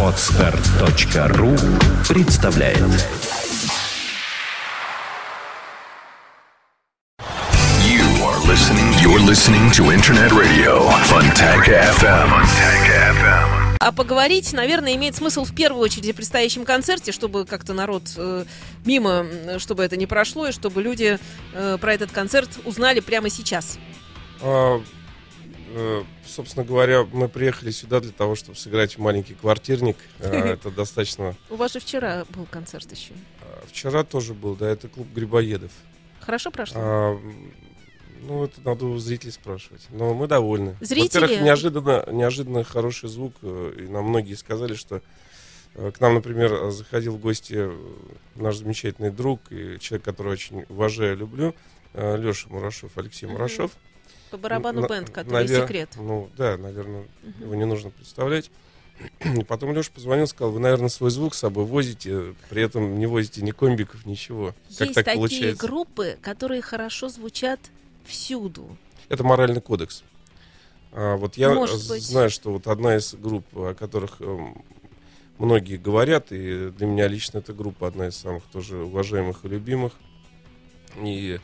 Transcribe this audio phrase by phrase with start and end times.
[0.00, 1.56] Отстар.ру
[2.08, 2.78] представляет
[7.82, 8.92] You are listening.
[9.02, 12.28] You're listening to Internet Radio Funtank FM.
[12.30, 12.86] Funtank
[13.18, 13.76] FM.
[13.80, 18.44] А поговорить, наверное, имеет смысл в первую очередь о предстоящем концерте, чтобы как-то народ э,
[18.84, 19.26] мимо,
[19.58, 21.18] чтобы это не прошло, и чтобы люди
[21.54, 23.78] э, про этот концерт узнали прямо сейчас.
[25.76, 29.96] Э, собственно говоря, мы приехали сюда для того, чтобы сыграть в маленький квартирник.
[30.20, 31.34] А, Это достаточно...
[31.50, 33.12] У вас же вчера был концерт еще.
[33.42, 35.72] а, Вчера тоже был, да, это клуб Грибоедов.
[36.20, 36.76] Хорошо прошло?
[36.80, 37.20] А,
[38.22, 39.82] Ну, это надо у зрителей спрашивать.
[39.90, 40.76] Но мы довольны.
[40.80, 41.20] Зрители?
[41.22, 43.34] Во-первых, неожиданно, неожиданно хороший звук.
[43.42, 45.02] э, И нам многие сказали, что
[45.74, 47.76] э, к нам, например, э, заходил в гости э,
[48.36, 51.54] наш замечательный друг и человек, которого очень уважаю и люблю,
[51.94, 53.26] Леша Мурашов, Алексей.
[53.26, 53.70] Мурашов.
[54.34, 55.90] По барабану На- бенд, который навер- секрет.
[55.96, 57.42] Ну, да, наверное, Мгм.
[57.44, 58.50] его не нужно представлять.
[59.38, 63.06] И потом Леша позвонил, сказал, вы, наверное, свой звук с собой возите, при этом не
[63.06, 64.46] возите ни комбиков, ничего.
[64.76, 65.64] Как Есть так такие получается?
[65.66, 67.60] группы, которые хорошо звучат
[68.04, 68.76] всюду.
[69.08, 70.02] Это моральный кодекс.
[70.90, 72.02] А, вот я Может быть.
[72.02, 74.64] знаю, что вот одна из групп, о которых эм,
[75.38, 79.92] многие говорят, и для меня лично эта группа одна из самых тоже уважаемых и любимых.
[81.00, 81.38] И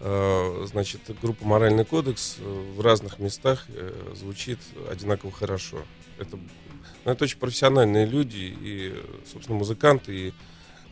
[0.00, 4.58] значит, группа Моральный кодекс э, в разных местах э, звучит
[4.90, 5.78] одинаково хорошо.
[6.18, 6.38] Это,
[7.04, 8.94] ну, это очень профессиональные люди и,
[9.30, 10.32] собственно, музыканты, и,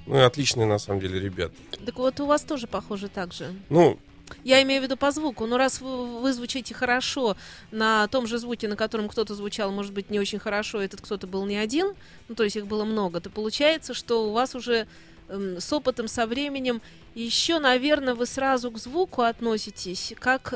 [0.07, 1.55] ну, и отличные на самом деле ребята.
[1.85, 3.55] Так вот у вас тоже похоже так же.
[3.69, 3.99] Ну,
[4.43, 5.47] Я имею в виду по звуку.
[5.47, 7.37] Но раз вы, вы звучите хорошо
[7.71, 11.27] на том же звуке, на котором кто-то звучал, может быть, не очень хорошо, этот кто-то
[11.27, 11.95] был не один,
[12.29, 14.89] ну, то есть их было много, то получается, что у вас уже
[15.29, 16.81] с опытом, со временем,
[17.15, 20.55] еще, наверное, вы сразу к звуку относитесь, как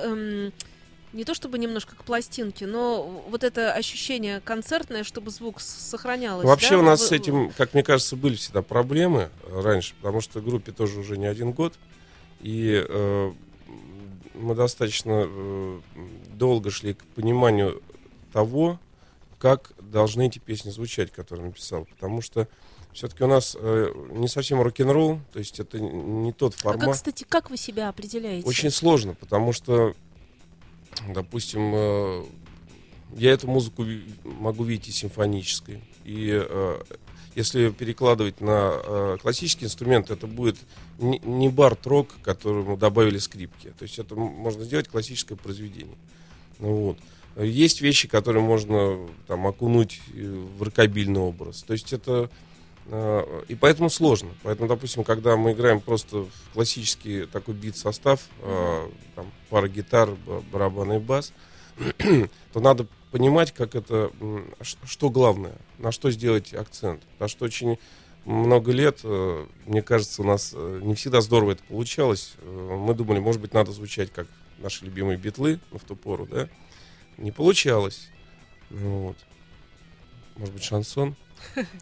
[1.13, 6.45] не то чтобы немножко к пластинке, но вот это ощущение концертное, чтобы звук сохранялось.
[6.45, 6.79] Вообще да?
[6.79, 10.73] у нас Вы- с этим, как мне кажется, были всегда проблемы раньше, потому что группе
[10.73, 11.75] тоже уже не один год.
[12.41, 13.33] И э,
[14.35, 15.80] мы достаточно э,
[16.35, 17.83] долго шли к пониманию
[18.33, 18.79] того,
[19.39, 21.86] как должны эти песни звучать, которые написал.
[21.86, 22.47] Потому что
[22.92, 26.84] все-таки у нас э, не совсем рок-н-ролл, то есть это не тот А формат.
[26.86, 28.46] как, кстати, как вы себя определяете?
[28.46, 29.95] Очень сложно, потому что,
[31.08, 32.24] допустим, э,
[33.17, 33.84] я эту музыку
[34.24, 35.83] могу видеть и симфонической.
[36.05, 36.83] И э,
[37.34, 40.56] если перекладывать на э, классический инструмент, это будет
[40.98, 43.73] не, не бард-рок, которому добавили скрипки.
[43.79, 45.96] То есть это можно сделать классическое произведение.
[46.58, 46.98] Ну, вот.
[47.36, 51.62] Есть вещи, которые можно там, окунуть э, в рокобильный образ.
[51.62, 52.29] То есть это
[52.90, 54.30] и поэтому сложно.
[54.42, 60.11] Поэтому, допустим, когда мы играем просто в классический такой бит-состав, э, там пара гитар,
[60.52, 61.33] барабан и бас,
[62.52, 64.11] то надо понимать, как это,
[64.84, 67.02] что главное, на что сделать акцент.
[67.12, 67.79] Потому что очень
[68.24, 72.34] много лет, э, мне кажется, у нас э, не всегда здорово это получалось.
[72.39, 74.27] Э, Мы думали, может быть, надо звучать как
[74.58, 76.48] наши любимые битлы ну, в ту пору, да?
[77.17, 78.08] Не получалось.
[78.70, 79.17] Ну Вот.
[80.36, 81.17] Может быть, шансон?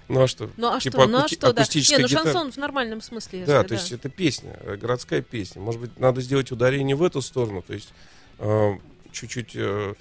[0.08, 0.50] Ну а что?
[0.56, 1.62] Ну а Типа что, ну а что, да.
[1.62, 2.24] Не, ну гитара.
[2.24, 3.44] шансон в нормальном смысле.
[3.44, 5.60] Да, если, то есть это песня, э, городская песня.
[5.60, 7.92] Может быть, надо сделать ударение в эту сторону, то есть
[8.38, 8.72] э,
[9.12, 9.94] чуть-чуть э,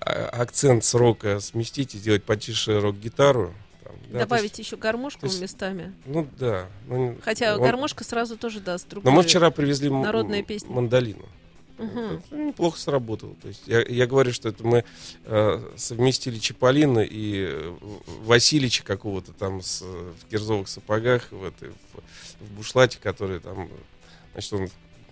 [0.00, 3.54] а- акцент с рока сместить и сделать потише рок-гитару.
[3.84, 5.92] там, да, Добавить есть, еще гармошку есть- местами.
[6.06, 6.66] ну да.
[6.88, 9.10] ну, Хотя он- гармошка сразу тоже даст другую.
[9.10, 10.70] Но мы вчера привезли народная песня.
[10.70, 11.26] мандолину.
[11.82, 12.22] Мгм.
[12.24, 13.34] Это неплохо сработало.
[13.42, 14.84] То есть я, я говорю, что это мы
[15.24, 17.76] э, совместили Чаполина и э,
[18.24, 23.68] Василича какого-то там с, в кирзовых сапогах, в, этой, в, в бушлате, который там,
[24.32, 24.68] значит, он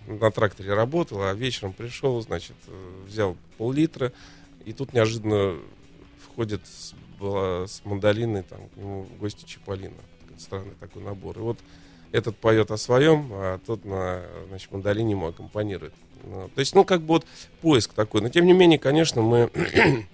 [0.07, 4.13] на тракторе работал, а вечером пришел, значит, э, взял пол-литра,
[4.65, 5.57] и тут неожиданно
[6.23, 9.95] входит с, была с мандолиной там, к нему в гости Чаполина.
[10.37, 11.37] Странный такой набор.
[11.37, 11.59] И вот
[12.11, 15.93] этот поет о своем, а тот на значит, мандолине ему аккомпанирует.
[16.23, 17.25] Ну, То есть, ну, как бы вот
[17.61, 18.21] поиск такой.
[18.21, 19.49] Но, тем не менее, конечно, мы...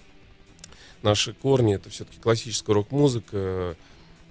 [1.02, 3.76] Наши корни, это все-таки классическая рок-музыка,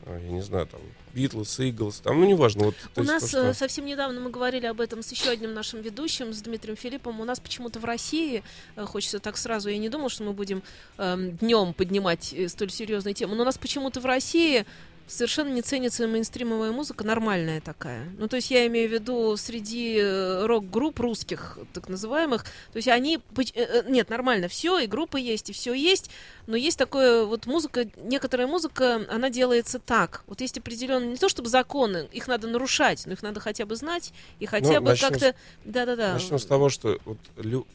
[0.06, 0.81] э, я не знаю, там,
[1.13, 2.65] Битлз, Иглс, там, ну, неважно.
[2.65, 5.29] Вот, У есть нас то, что- э, совсем недавно мы говорили об этом с еще
[5.29, 7.21] одним нашим ведущим, с Дмитрием Филиппом.
[7.21, 8.44] У нас почему-то в России,
[8.75, 10.62] э, хочется так сразу, я не думал, что мы будем
[10.97, 14.65] днем поднимать э, столь серьезные темы, но у нас почему-то в России
[15.07, 18.07] совершенно не ценится мейнстримовая музыка, нормальная такая.
[18.18, 22.88] Ну, то есть я имею в виду среди э, рок-групп русских, так называемых, то есть
[22.88, 26.09] они, э, э, нет, нормально, все, и группы есть, и все есть,
[26.45, 30.24] но есть такое вот музыка, некоторая музыка, она делается так.
[30.27, 33.75] Вот есть определенные, не то чтобы законы, их надо нарушать, но их надо хотя бы
[33.75, 36.13] знать и хотя бы начнем с- как-то, да-да-да.
[36.13, 37.68] Начнем с того, что вот лю-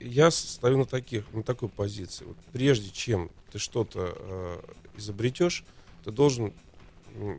[0.00, 2.24] я стою на таких, на такой позиции.
[2.24, 4.60] Вот прежде чем ты что-то э,
[4.96, 5.64] изобретешь,
[6.06, 6.52] ты должен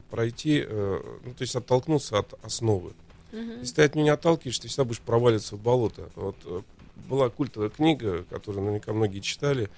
[0.10, 2.92] пройти, э, ну, то есть оттолкнуться от основы.
[3.32, 3.62] Мгм.
[3.62, 6.10] Если ты от нее не отталкиваешься, ты всегда будешь проваливаться в болото.
[6.16, 6.62] Вот э,
[7.08, 9.70] была культовая книга, которую наверняка многие читали,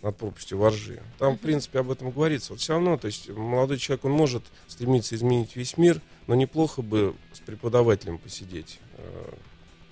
[0.00, 1.02] над пропастью воржи.
[1.18, 2.54] Там, в принципе, об этом говорится.
[2.54, 6.80] Вот все равно, то есть молодой человек, он может стремиться изменить весь мир, но неплохо
[6.80, 9.32] бы с преподавателем посидеть э,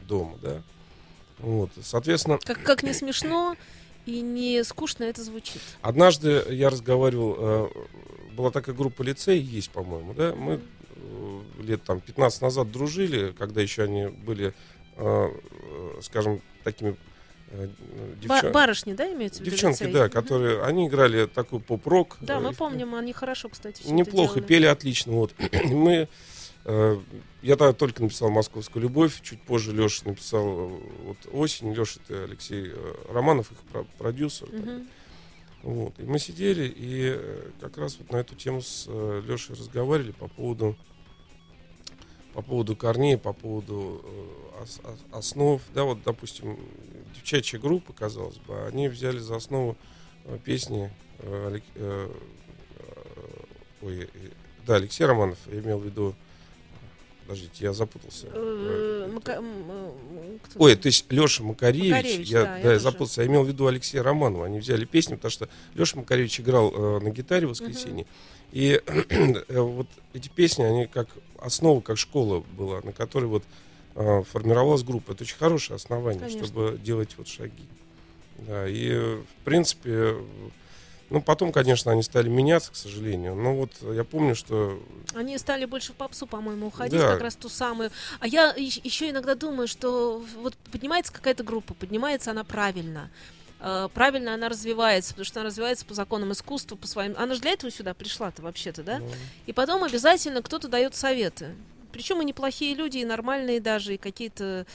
[0.09, 0.63] дома, да.
[1.41, 3.57] Вот, соответственно, Как, как не смешно
[4.07, 5.61] и не скучно это звучит.
[5.83, 7.69] Однажды я разговаривал, э,
[8.39, 10.61] была такая группа лицей, есть, по-моему, да, мы
[10.95, 14.55] э, лет там 15 назад дружили, когда еще они были,
[14.97, 16.95] э, э, скажем, такими
[18.23, 19.51] девчон- барышни, да, имеется в виду?
[19.57, 19.93] девчонки, лицей?
[19.93, 20.11] да, Мгм.
[20.13, 22.17] которые, они играли такой поп-рок.
[22.21, 25.35] Да, мы помним, они хорошо, кстати, Неплохо, пели отлично, вот.
[25.65, 26.07] Мы,
[26.65, 32.71] я тогда только написал «Московскую любовь», чуть позже Леша написал вот «Осень», Леша это Алексей
[33.09, 34.49] Романов, их про- продюсер.
[34.53, 34.87] Мгм.
[35.63, 35.99] Вот.
[35.99, 40.13] И мы сидели и э, как раз вот на эту тему с э, Лешей разговаривали
[40.13, 40.77] по поводу
[42.33, 45.61] по поводу корней, по поводу э, ос- ос- основ.
[45.75, 46.59] Да, вот, допустим,
[47.15, 49.77] девчачья группа, казалось бы, они взяли за основу
[50.45, 50.91] песни
[53.83, 54.09] ой,
[54.67, 56.15] да, Алексей Романов, я имел в виду
[57.29, 58.27] Подождите, я запутался.
[58.33, 59.43] Э, Мака-
[60.57, 63.49] Ой, то есть Леша Макаревич, Макаревич, я, да, я да, я запутался, я имел в
[63.49, 64.47] виду Алексея Романова.
[64.47, 68.07] Они взяли песню, потому что Леша Макаревич играл э, на гитаре в воскресенье.
[68.53, 71.09] И э, вот эти песни, они как
[71.39, 73.45] основа, как школа была, на которой вот
[73.95, 75.13] э, формировалась группа.
[75.13, 76.47] Это очень хорошее основание, Конечно.
[76.47, 77.69] чтобы делать вот шаги.
[78.39, 80.15] Да, и в принципе,
[81.11, 83.35] ну потом, конечно, они стали меняться, к сожалению.
[83.35, 84.79] Но вот я помню, что
[85.15, 87.13] Они стали больше в попсу, по-моему, уходить, Да.
[87.13, 87.91] как раз ту самую.
[88.21, 93.11] А я еще иногда думаю, что вот поднимается какая-то группа, поднимается она правильно.
[93.61, 97.15] Э, Правильно она развивается, потому что она развивается по законам искусства, по своим.
[97.17, 98.99] Она же для этого сюда пришла-то вообще-то, да?
[98.99, 99.09] ну,
[99.47, 101.55] И потом обязательно кто-то дает советы.
[101.93, 104.67] Причем и неплохие люди, и нормальные даже, и какие-то...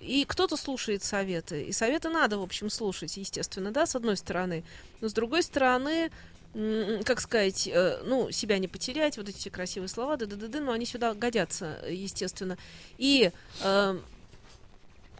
[0.00, 1.64] И кто-то слушает советы.
[1.64, 4.64] И советы надо, в общем, слушать, естественно, да, с одной стороны.
[5.00, 6.10] Но с другой стороны,
[7.04, 10.60] как сказать, э, ну, себя не потерять, вот эти все красивые слова, да да да
[10.60, 12.58] но они сюда годятся, естественно.
[12.98, 13.32] И
[13.62, 13.98] э,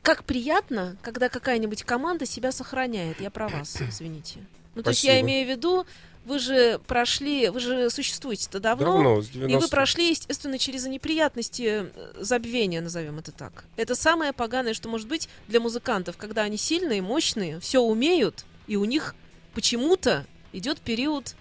[0.02, 3.20] как приятно, когда какая-нибудь команда себя сохраняет.
[3.20, 4.40] Я про вас, извините.
[4.75, 5.87] Ну, то есть я имею в виду,
[6.25, 10.87] вы же прошли, вы же существуете-то давно, давно, с и вы 90 прошли, естественно, через
[10.87, 13.65] неприятности э, забвения, назовем это так.
[13.77, 18.77] Это самое поганое, что может быть для музыкантов, когда они сильные, мощные, все умеют, и
[18.77, 19.15] у них
[19.53, 21.35] почему-то идет период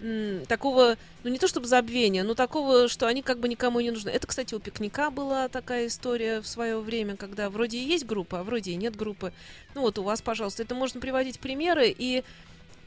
[0.00, 3.90] м, такого, ну не то чтобы забвения, но такого, что они как бы никому не
[3.90, 4.10] нужны.
[4.10, 8.40] Это, кстати, у пикника была такая история в свое время, когда вроде и есть группа,
[8.40, 9.32] а вроде и нет группы.
[9.74, 12.22] Ну вот у вас, пожалуйста, это можно приводить примеры, и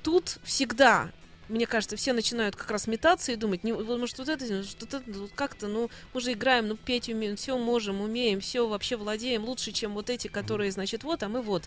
[0.03, 1.11] тут всегда
[1.51, 5.03] мне кажется, все начинают как раз метаться и думать, не, может, вот это, вот это,
[5.19, 9.43] вот как-то, ну, мы же играем, ну, петь умеем, все можем, умеем, все вообще владеем
[9.43, 11.63] лучше, чем вот эти, которые, значит, вот, а мы вот.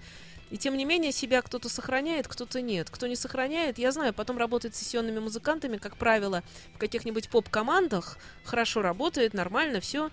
[0.50, 2.88] И тем не менее, себя кто-то сохраняет, кто-то нет.
[2.90, 6.42] Кто не сохраняет, я знаю, потом работает с сессионными музыкантами, как правило,
[6.74, 10.10] в каких-нибудь поп-командах, хорошо работает, нормально, все,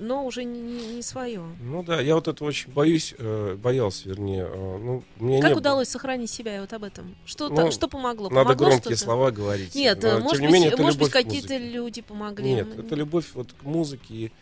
[0.00, 0.60] но уже не,
[0.96, 1.42] не, свое.
[1.60, 4.48] Ну да, я вот это очень боюсь, э, боялся, вернее.
[4.50, 7.14] Э, ну, мне Как удалось сохранить себя и вот об этом?
[7.24, 8.28] Что, Ну, та- что помогло?
[8.28, 9.04] Надо Помогло громкие что-то?
[9.04, 9.74] слова говорить.
[9.74, 12.52] Нет, Но, э, может быть, менее, может быть какие-то люди помогли.
[12.52, 14.14] Нет, это любовь вот к музыке.
[14.14, 14.32] И,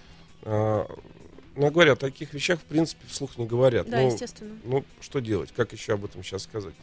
[0.42, 0.86] э,
[1.56, 3.88] ну, я говорю, о таких вещах, в принципе, вслух не говорят.
[3.90, 4.56] Да, ну, естественно.
[4.64, 5.52] ну, что делать?
[5.54, 6.74] Как еще об этом сейчас сказать?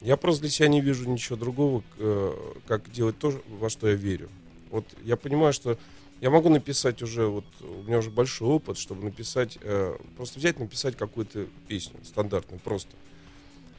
[0.00, 2.32] Я просто для себя не вижу ничего другого, э,
[2.66, 4.28] как делать то, во что я верю.
[4.70, 5.78] Вот я понимаю, что
[6.24, 10.58] я могу написать уже, вот у меня уже большой опыт, чтобы написать, э, просто взять,
[10.58, 12.96] написать какую-то песню стандартную, просто.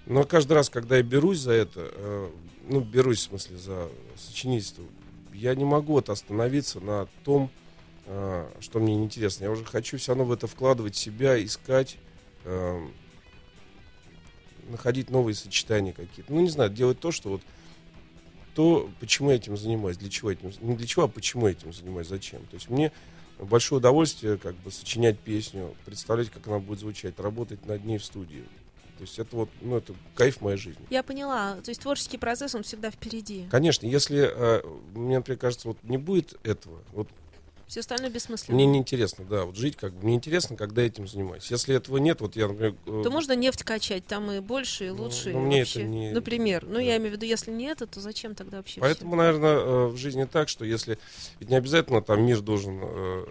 [0.06, 2.30] Но каждый раз, когда я берусь за это, э,
[2.70, 4.84] ну, берусь, в смысле, за сочинительство,
[5.34, 7.50] я не могу вот остановиться на том,
[8.06, 9.46] э, что мне неинтересно.
[9.46, 11.98] Я уже хочу все равно в это вкладывать себя, искать,
[12.44, 12.88] э,
[14.70, 16.32] находить новые сочетания какие-то.
[16.32, 17.42] Ну, не знаю, делать то, что вот
[18.56, 21.74] то, почему я этим занимаюсь, для чего этим, не для чего, а почему я этим
[21.74, 22.40] занимаюсь, зачем.
[22.46, 22.92] То есть мне
[23.38, 28.06] большое удовольствие как бы сочинять песню, представлять, как она будет звучать, работать над ней в
[28.06, 28.46] студии.
[28.98, 30.86] То есть это вот, ну, это кайф моей жизни.
[30.90, 31.56] Я поняла.
[31.56, 33.46] То есть творческий процесс, он всегда впереди.
[33.52, 34.62] Конечно, если, э,
[34.94, 37.10] мне, например, кажется, вот не будет этого, вот
[37.68, 38.56] Все остальное бессмысленно.
[38.56, 41.50] мне неинтересно, да, вот жить как бы, мне интересно, когда я этим занимаюсь.
[41.50, 42.76] Если этого нет, вот я, например...
[42.86, 45.32] э, То можно нефть качать, там и больше, и Ну, лучше.
[45.32, 45.80] ну, и мне вообще.
[45.82, 46.64] это не- Например.
[46.68, 46.82] Ну, да.
[46.82, 49.18] я имею в виду, если не это, то зачем тогда вообще Поэтому, всё?
[49.18, 51.00] наверное, э, в жизни так, что если...
[51.40, 53.26] Ведь не обязательно там мир должен э,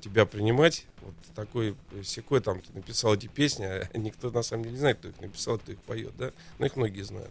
[0.00, 4.72] тебя принимать, вот такой секой там ты написал эти песни, а никто на самом деле
[4.74, 7.30] не знает, кто их написал, кто их поет, да, но их многие знают.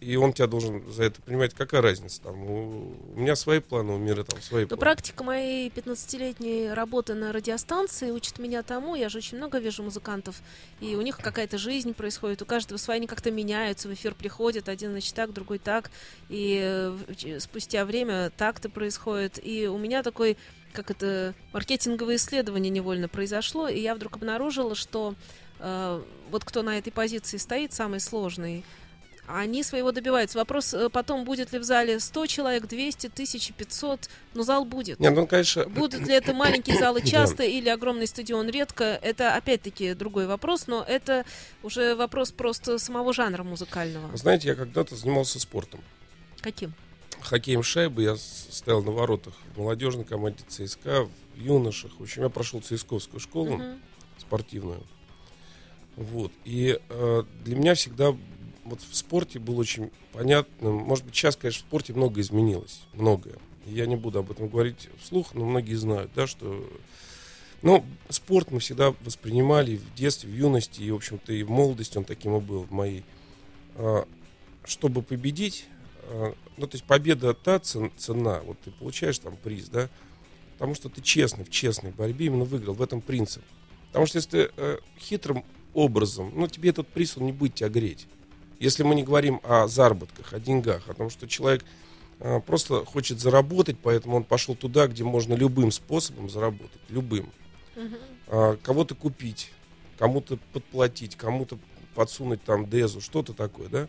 [0.00, 1.52] И он тебя должен за это принимать.
[1.52, 2.22] Какая разница?
[2.22, 4.80] Там, у, у меня свои планы, у мира там свои Но планы.
[4.80, 10.40] практика моей 15-летней работы на радиостанции учит меня тому, я же очень много вижу музыкантов,
[10.80, 14.70] и у них какая-то жизнь происходит, у каждого своя, они как-то меняются, в эфир приходят,
[14.70, 15.90] один значит так, другой так,
[16.30, 20.38] и э, спустя время так-то происходит, и у меня такой,
[20.72, 25.14] как это, маркетинговое исследование невольно произошло, и я вдруг обнаружила, что
[25.58, 28.64] э, вот кто на этой позиции стоит, самый сложный,
[29.34, 30.38] они своего добиваются.
[30.38, 34.98] Вопрос э, потом, будет ли в зале 100 человек, 200, 1500, но зал будет.
[35.00, 37.06] Не, ну, конечно, Будут ли это маленькие залы Да.
[37.06, 41.24] часто или огромный стадион редко, это опять-таки другой вопрос, но это
[41.62, 44.16] уже вопрос просто самого жанра музыкального.
[44.16, 45.80] знаете, я когда-то занимался спортом.
[46.40, 46.72] Каким?
[47.20, 51.92] Хоккеем шайбы я стоял на воротах в молодежной команде ЦСКА, в юношах.
[51.98, 53.80] В общем, я прошел ЦСКовскую школу Мгм.
[54.18, 54.82] спортивную.
[55.96, 56.32] Вот.
[56.44, 58.16] И э, для меня всегда
[58.70, 60.76] вот в спорте было очень понятным.
[60.76, 62.80] Может быть, сейчас, конечно, в спорте многое изменилось.
[62.94, 63.34] Многое.
[63.66, 66.66] Я не буду об этом говорить вслух, но многие знают, да, что...
[67.62, 71.98] Ну, спорт мы всегда воспринимали в детстве, в юности, и, в общем-то, и в молодости
[71.98, 73.04] он таким и был в моей.
[73.74, 74.06] А,
[74.64, 75.66] Чтобы победить,
[76.04, 79.90] а, ну, то есть победа та цен- цена, вот ты получаешь там приз, да,
[80.54, 83.42] потому что ты честный, в честной борьбе именно выиграл, в этом принцип.
[83.88, 87.68] Потому что если ты э, хитрым образом, ну, тебе этот приз, он не будет тебя
[87.68, 88.06] греть.
[88.60, 91.64] Если мы не говорим о заработках, о деньгах, о том, что человек
[92.20, 97.30] э, просто хочет заработать, поэтому он пошел туда, где можно любым способом заработать, любым.
[98.28, 99.50] А, кого-то купить,
[99.98, 101.58] кому-то подплатить, кому-то
[101.94, 103.88] подсунуть там дезу, что-то такое, да?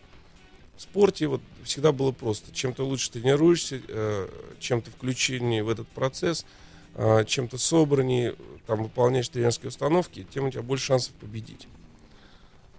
[0.76, 2.50] В спорте вот всегда было просто.
[2.52, 6.46] Чем ты лучше тренируешься, э, чем ты включеннее в этот процесс,
[6.94, 8.36] э, чем ты собраннее,
[8.66, 11.68] там выполняешь тренерские установки, тем у тебя больше шансов победить.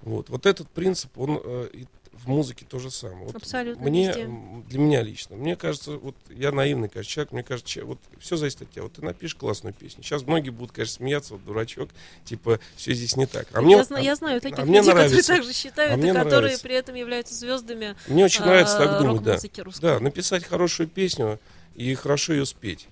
[0.04, 1.68] Вот, вот этот принцип, он э,
[2.14, 3.26] в музыке то же самое.
[3.26, 4.30] Вот Абсолютно Мне, везде.
[4.70, 8.62] для меня лично, мне кажется, вот я наивный, конечно, человек, мне кажется, вот все зависит
[8.64, 8.84] от тебя.
[8.84, 10.04] Вот ты напишешь классную песню.
[10.04, 11.90] Сейчас многие будут, конечно, смеяться, вот дурачок,
[12.26, 13.48] типа, все здесь не так.
[13.54, 15.34] А мне, я, зна- я знаю таких а мне людей, которые нравится.
[15.34, 16.64] так же считают, А мне и которые нравится.
[16.64, 19.40] при этом являются звездами мне очень нравится так а, думать, да.
[19.64, 19.82] русской.
[19.82, 21.40] Да, написать хорошую песню
[21.76, 22.88] и хорошо ее спеть.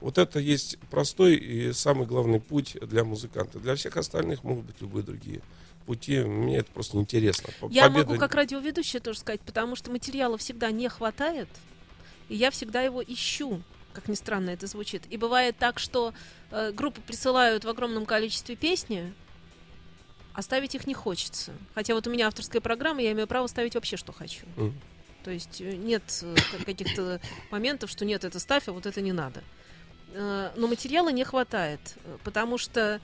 [0.00, 3.58] Вот это есть простой и самый главный путь для музыканта.
[3.58, 5.40] Для всех остальных могут быть любые другие
[5.88, 6.18] пути.
[6.20, 7.48] Мне это просто неинтересно.
[7.70, 11.48] Я победа- могу как радиоведущая тоже сказать, потому что материала всегда не хватает,
[12.28, 13.60] и я всегда его ищу,
[13.92, 15.02] как ни странно это звучит.
[15.10, 16.12] И бывает так, что
[16.50, 19.12] э, группы присылают в огромном количестве песни,
[20.34, 21.52] а ставить их не хочется.
[21.74, 24.46] Хотя вот у меня авторская программа, я имею право ставить вообще, что хочу.
[24.56, 24.74] Мгм.
[25.24, 29.00] То есть э, нет э, ка- каких-то моментов, что нет, это ставь, а вот это
[29.00, 29.42] не надо.
[30.12, 31.80] Э, Но материала не хватает,
[32.24, 33.00] потому что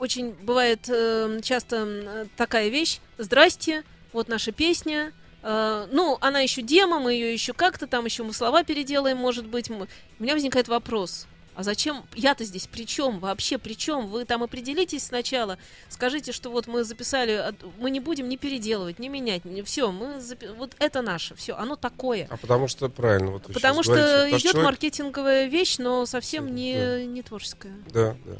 [0.00, 2.98] очень бывает э, часто такая вещь.
[3.18, 5.12] Здрасте, вот наша песня.
[5.42, 9.46] Э, Ну, она еще демо, мы ее еще как-то там, еще мы слова переделаем, может
[9.46, 9.70] быть.
[9.70, 9.86] Мы-
[10.18, 11.26] У меня возникает вопрос.
[11.56, 13.18] А зачем я-то здесь при чем?
[13.18, 14.06] Вообще при чем?
[14.06, 15.58] Вы там определитесь сначала.
[15.90, 19.42] Скажите, что вот мы записали, от- мы не будем ни переделывать, ни менять.
[19.66, 22.26] Все, мы запи- вот это наше, все, оно такое.
[22.30, 23.32] А потому что правильно.
[23.32, 24.36] Вот Потому что говорите.
[24.38, 26.50] Идет человек- маркетинговая вещь, но совсем Да.
[26.52, 27.74] не, не творческая.
[27.92, 28.36] Да, да.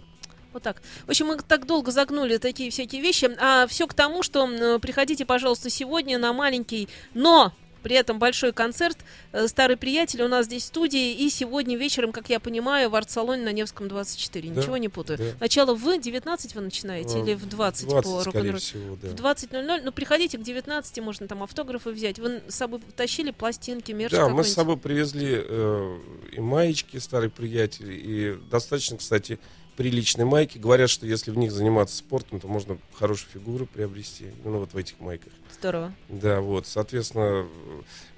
[0.52, 0.82] Вот так.
[1.06, 3.30] В общем, мы так долго загнули такие всякие вещи.
[3.38, 4.46] А все к тому, что
[4.80, 7.52] приходите, пожалуйста, сегодня на маленький, но
[7.82, 8.98] при этом большой концерт.
[9.32, 11.12] Э, Старый приятель у нас здесь в студии.
[11.12, 14.50] И сегодня вечером, как я понимаю, в арт-салоне на Невском 24.
[14.50, 15.18] Да, Ничего не путаю.
[15.18, 15.24] да.
[15.40, 18.58] Начало в 19 вы начинаете или в 20, 20, по рок-н-роллу?
[18.58, 19.08] всего, да.
[19.08, 22.18] В 20.00, ну приходите к 19, можно там автографы взять.
[22.18, 25.98] Вы с собой тащили пластинки, мерч Да, мы с собой привезли э,
[26.32, 29.38] и маечки, старый приятель, и достаточно, кстати,
[29.80, 30.58] приличные майки.
[30.58, 34.76] Говорят, что если в них заниматься спортом, то можно хорошую фигуру приобрести, именно вот в
[34.76, 35.32] этих майках.
[35.58, 35.94] Здорово.
[36.10, 37.46] Да, вот, соответственно,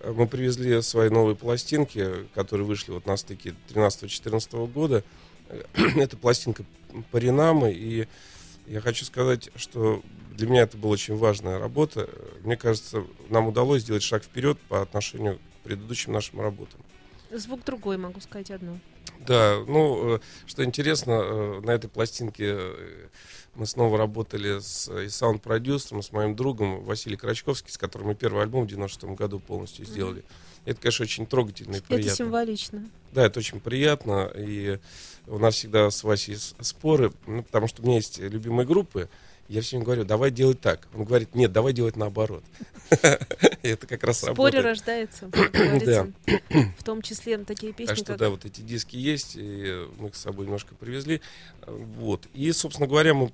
[0.00, 5.04] э, мы привезли свои новые пластинки, которые вышли вот на стыке 13-14 года.
[5.50, 5.62] Э,
[6.00, 6.64] Это пластинка
[7.12, 8.08] Паринамы, и
[8.66, 10.02] я хочу сказать, что
[10.32, 12.10] для меня это была очень важная работа.
[12.42, 16.80] Мне кажется, нам удалось сделать шаг вперед по отношению к предыдущим нашим работам.
[17.32, 18.78] Звук другой, могу сказать одно.
[19.26, 23.08] Да, ну, э, что интересно, э, на этой пластинке э,
[23.54, 28.42] мы снова работали с и саунд-продюсером, с моим другом Василием Крачковским, с которым мы первый
[28.42, 30.24] альбом в 96 году полностью сделали.
[30.64, 32.06] Это, конечно, очень трогательно и приятно.
[32.06, 32.90] Это символично.
[33.12, 34.30] Да, это очень приятно.
[34.36, 34.78] И
[35.26, 39.08] у нас всегда с Васей споры, ну, потому что у меня есть любимые группы.
[39.48, 40.88] Я всем говорю, давай делать так.
[40.94, 42.42] Он говорит, нет, давай делать наоборот.
[43.62, 44.64] Это как раз Споре работает.
[44.64, 46.12] рождается, как говорится.
[46.78, 50.16] В том числе такие песни, Так что да, вот эти диски есть, и мы их
[50.16, 51.20] с собой немножко привезли.
[51.66, 52.26] Вот.
[52.34, 53.32] И, собственно говоря, мы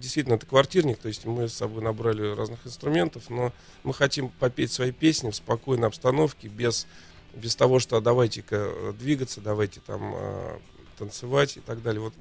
[0.00, 3.52] действительно это квартирник, то есть мы с собой набрали разных инструментов, но
[3.84, 6.86] мы хотим попеть свои песни в спокойной обстановке, без,
[7.34, 10.58] без того, что а давайте-ка э, двигаться, давайте там э,
[10.98, 12.00] танцевать и так далее.
[12.00, 12.14] Вот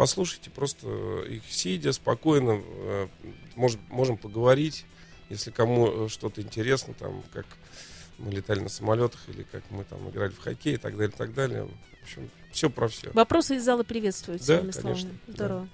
[0.00, 0.88] послушайте просто
[1.28, 3.08] их сидя, спокойно, э,
[3.54, 4.86] может, можем поговорить,
[5.28, 7.44] если кому э, что-то интересно, там, как
[8.16, 11.18] мы летали на самолетах, или как мы там играли в хоккей и так далее, и
[11.18, 11.64] так далее.
[11.64, 13.10] В общем, все про все.
[13.12, 15.18] Вопросы из зала приветствуют, Да, конечно, словами.
[15.26, 15.68] да.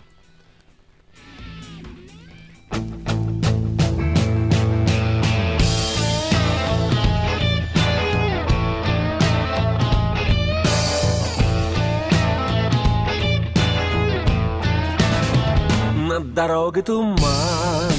[16.17, 17.93] Над дорогой туман.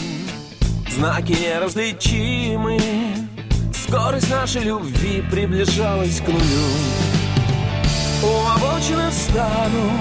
[0.89, 2.79] Знаки неразличимы.
[3.71, 6.67] Скорость нашей любви приближалась к нулю.
[8.23, 9.91] У обочины встану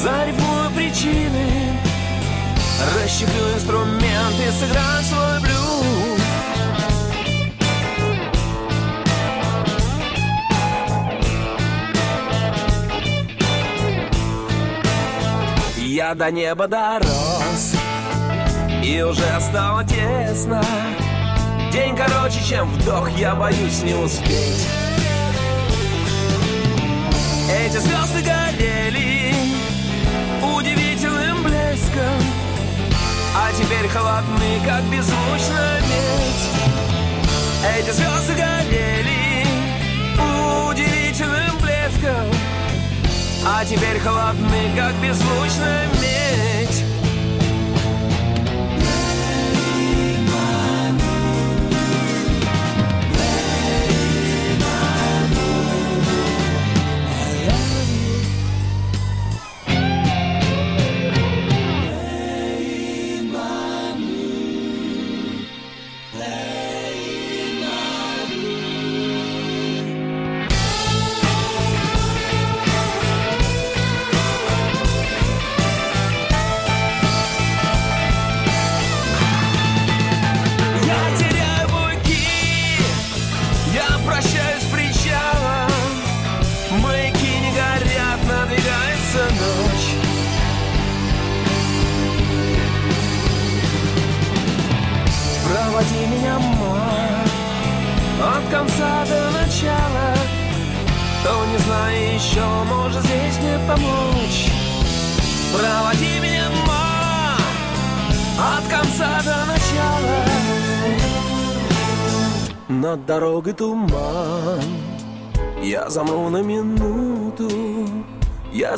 [0.00, 1.80] Зарифмую причины.
[2.94, 5.99] Расщеплю инструменты, сыграю свой блюз
[15.92, 17.74] Я до неба дорос
[18.84, 20.62] И уже стало тесно.
[21.72, 24.68] День короче, чем вдох Я боюсь не успеть.
[27.50, 29.34] Эти звезды горели
[30.40, 32.22] Удивительным блеском
[33.34, 36.50] А теперь холодны, как беззвучная медь.
[37.80, 39.44] Эти звезды горели
[40.70, 42.39] Удивительным блеском
[43.44, 46.84] а теперь холодны, как беззвучная медь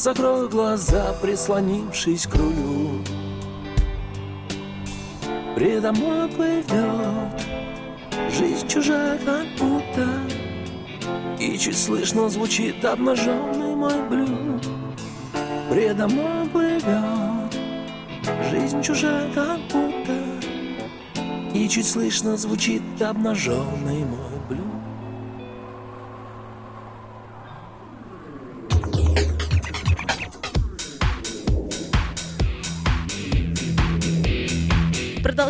[0.03, 3.05] закрою глаза, прислонившись к рулю.
[5.55, 6.67] Предо мной плывет
[8.31, 10.09] Жизнь чужая как будто
[11.38, 14.67] И чуть слышно звучит обнаженный мой блюд.
[15.71, 17.55] Предо мной плывет
[18.51, 20.19] Жизнь чужая как будто
[21.55, 24.32] И чуть слышно звучит обнаженный мой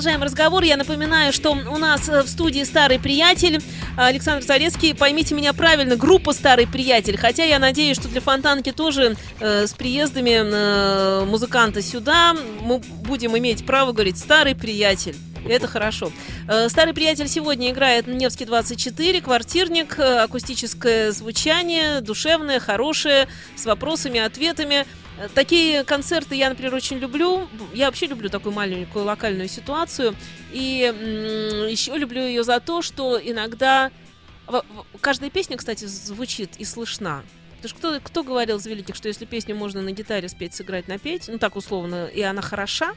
[0.02, 0.64] Продолжаем разговор.
[0.64, 3.62] Я напоминаю, что у нас э, в студии старый приятель
[3.96, 4.96] Александр Зарецкий.
[4.96, 7.16] Поймите меня правильно, группа «Старый приятель».
[7.16, 13.38] Хотя я надеюсь, что для Фонтанки тоже э, с приездами э, музыканта сюда мы будем
[13.38, 15.14] иметь право говорить «Старый приятель».
[15.48, 16.10] Это хорошо.
[16.48, 23.66] Э, Старый приятель сегодня играет на Невский 24, квартирник, э, акустическое звучание, душевное, хорошее, с
[23.66, 24.84] вопросами, ответами.
[25.34, 27.48] Такие концерты я, например, очень люблю.
[27.72, 30.14] Я вообще люблю такую маленькую локальную ситуацию.
[30.52, 30.92] И
[31.70, 33.90] еще люблю ее за то, что иногда...
[35.00, 37.22] Каждая песня, кстати, звучит и слышна.
[37.62, 40.88] Потому что кто, кто говорил из великих, что если песню можно на гитаре спеть, сыграть,
[40.88, 42.96] напеть, ну так условно, и она хороша,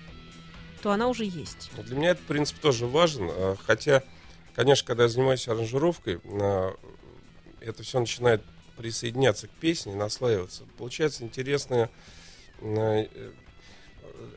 [0.82, 1.70] то она уже есть.
[1.78, 4.02] Ну, Для меня этот принцип тоже важен, а, хотя,
[4.56, 6.76] конечно, когда я занимаюсь аранжировкой, а,
[7.62, 8.42] это все начинает
[8.76, 10.64] присоединяться к песне, наслаиваться.
[10.78, 11.92] Получается интересное...
[12.62, 13.32] э,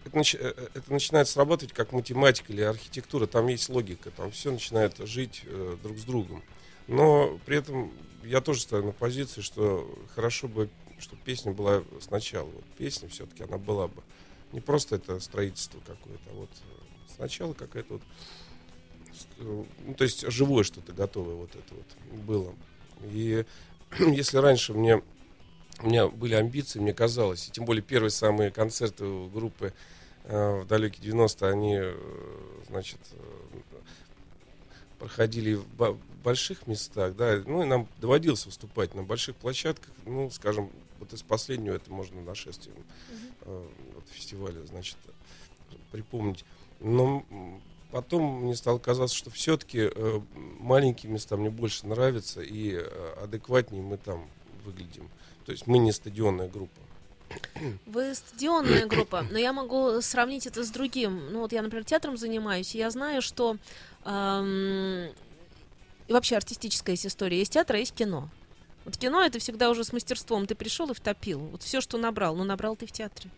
[0.04, 4.50] Это, нач- э, это начинает срабатывать как математика или архитектура, там есть логика, там все
[4.52, 6.42] начинает жить э, друг с другом.
[6.86, 7.92] Но при этом
[8.24, 12.46] я тоже стою на позиции, что хорошо бы, чтобы песня была сначала.
[12.48, 14.02] Вот песня все-таки, она была бы
[14.52, 18.02] Не просто это строительство какое-то, а вот э, сначала какая-то вот,
[19.38, 22.54] э, ну, то есть живое что-то готовое вот это вот было.
[23.04, 23.44] И
[23.98, 25.02] если раньше мне
[25.80, 29.72] у меня были амбиции, мне казалось, и тем более первые самые концерты группы
[30.24, 31.94] э, в далекие 90-е, они, э,
[32.68, 33.58] значит, э,
[34.98, 40.70] проходили в больших местах, да, ну и нам доводилось выступать на больших площадках, ну, скажем,
[40.98, 42.74] вот из последнего это можно нашествие
[43.42, 44.96] э, вот фестиваля, значит,
[45.92, 46.44] припомнить.
[46.80, 47.24] Но
[47.92, 49.90] потом мне стало казаться, что все-таки
[50.58, 54.28] маленькие места мне больше нравятся, и э, адекватнее мы там
[54.64, 55.08] выглядим.
[55.48, 56.78] То есть мы не стадионная группа.
[57.86, 61.32] Вы стадионная группа, но я могу сравнить это с другим.
[61.32, 63.56] Ну вот я, например, театром занимаюсь, и я знаю, что
[64.04, 65.06] эм,
[66.06, 67.38] и вообще артистическая есть история.
[67.38, 68.28] Есть театр, а есть кино.
[68.84, 70.46] Вот кино это всегда уже с мастерством.
[70.46, 71.38] Ты пришел и втопил.
[71.38, 73.30] Вот все, что набрал, ну набрал ты в театре.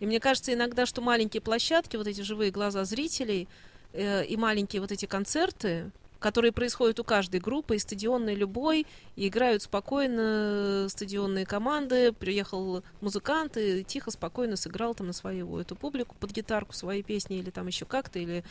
[0.00, 3.46] И мне кажется иногда, что маленькие площадки, вот эти живые глаза зрителей
[3.92, 9.28] э, и маленькие вот эти концерты, которые происходят у каждой группы, и стадионной любой, и
[9.28, 16.14] играют спокойно стадионные команды, приехал музыкант и тихо, спокойно сыграл там на свою эту публику
[16.18, 18.44] под гитарку свои песни или там еще как-то, или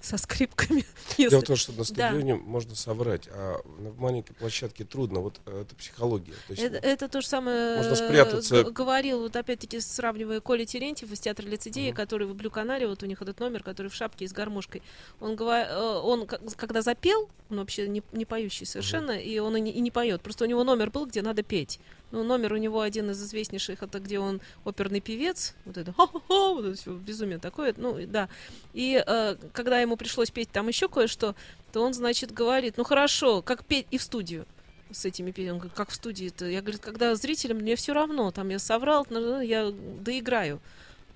[0.00, 0.84] со скрипками.
[1.18, 1.84] Дело если- в том, что на Да.
[1.84, 5.20] стадионе можно соврать, а на маленькой площадке трудно.
[5.20, 6.32] Вот э, это психология.
[6.46, 8.64] То есть, Это, это то же самое Можно э, спрятаться.
[8.64, 11.96] г- говорил, вот опять-таки сравнивая Коля Терентьев из театра лицедея, Мгм.
[11.96, 14.82] который в Блю-канале, вот у них этот номер, который в шапке и с гармошкой.
[15.20, 19.70] Он, э, он когда запел, он вообще не, не поющий совершенно, и он и не,
[19.72, 20.20] и не поет.
[20.22, 21.78] Просто у него номер был, где надо петь.
[22.16, 26.54] Ну, номер у него один из известнейших, это где он оперный певец, вот это ха-ха-ха,
[26.54, 28.30] вот это все безумие такое, ну, да.
[28.72, 31.34] И э, когда ему пришлось петь там еще кое-что,
[31.72, 34.46] то он, значит, говорит, ну хорошо, как петь и в студию
[34.90, 35.50] с этими песнями.
[35.50, 36.46] Он говорит, как в студии-то?
[36.46, 40.58] Я говорю, когда зрителям мне все равно, там я соврал, ну, я доиграю.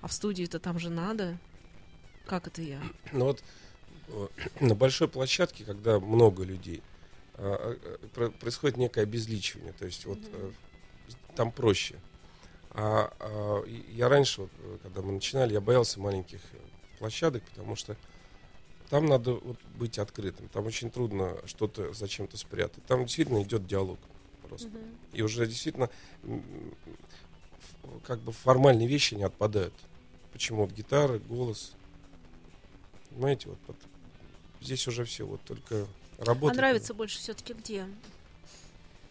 [0.01, 1.39] А в студии-то там же надо.
[2.27, 2.79] Как это я?
[3.11, 3.43] Ну вот
[4.09, 4.27] э,
[4.59, 6.83] на большой площадке, когда много людей,
[7.33, 9.73] а, а, про- происходит некое обезличивание.
[9.73, 10.51] То есть вот э,
[11.35, 11.95] там проще.
[12.71, 14.51] А, а, я раньше, вот,
[14.83, 16.39] когда мы начинали, я боялся маленьких
[16.99, 17.97] площадок, потому что
[18.89, 20.47] там надо вот быть открытым.
[20.49, 22.85] Там очень трудно что-то зачем-то спрятать.
[22.85, 23.99] Там действительно идет диалог
[24.47, 24.69] просто.
[25.13, 25.89] И уже действительно
[28.05, 29.73] как бы формальные вещи не отпадают.
[30.33, 31.73] Почему вот гитара, голос.
[33.09, 33.77] Понимаете, вот, вот
[34.61, 36.57] здесь уже все, вот только работать.
[36.57, 37.85] а нравится больше все-таки где?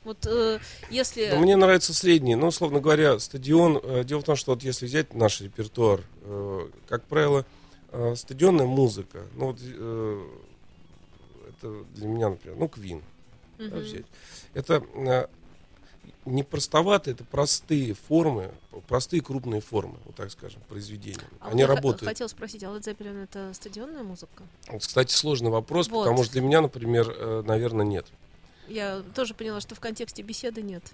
[0.04, 0.58] Вот э,
[0.90, 1.30] если...
[1.30, 2.34] Ну, мне нравится средний.
[2.34, 3.80] Ну, условно говоря, стадион.
[3.82, 7.44] э, дело в том, что вот если взять наш репертуар, э, как правило,
[7.92, 10.22] э, стадионная музыка, ну вот э,
[11.50, 13.02] это для меня, например, ну, Квин
[13.58, 13.78] да, Мгм.
[13.80, 14.04] взять.
[14.54, 15.26] Это э,
[16.24, 18.50] не простоватые, это простые формы,
[18.88, 21.20] простые крупные формы, вот так скажем, произведения.
[21.40, 22.08] А Они работают.
[22.08, 24.44] Хотела спросить, а Led Zeppelin это стадионная музыка?
[24.68, 26.04] Вот, кстати, сложный вопрос, Вот.
[26.04, 28.06] потому что для меня, например, э, наверное, нет.
[28.70, 30.85] Я тоже поняла, что в контексте беседы нет.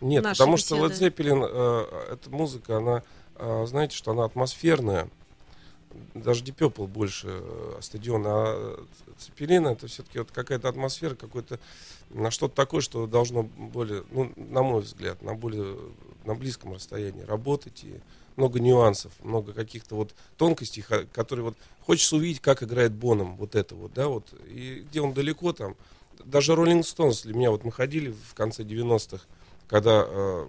[0.00, 1.06] Нет, Наши потому что Led беседы.
[1.08, 3.02] Zeppelin, э, эта музыка, она,
[3.34, 5.10] э, знаете, что она атмосферная.
[6.14, 8.84] Даже Deep Purple больше э, стадион, а
[9.18, 11.58] Цепелин это все-таки вот какая-то атмосфера, какой-то
[12.10, 15.76] на что-то такое, что должно более, ну, на мой взгляд, на более
[16.24, 18.00] на близком расстоянии работать и
[18.36, 23.74] много нюансов, много каких-то вот тонкостей, которые вот хочется увидеть, как играет Боном, вот это
[23.74, 25.74] вот, да, вот, и где он далеко там.
[26.24, 29.24] Даже Rolling Stones для меня, вот мы ходили в конце 90-х,
[29.66, 30.48] когда э,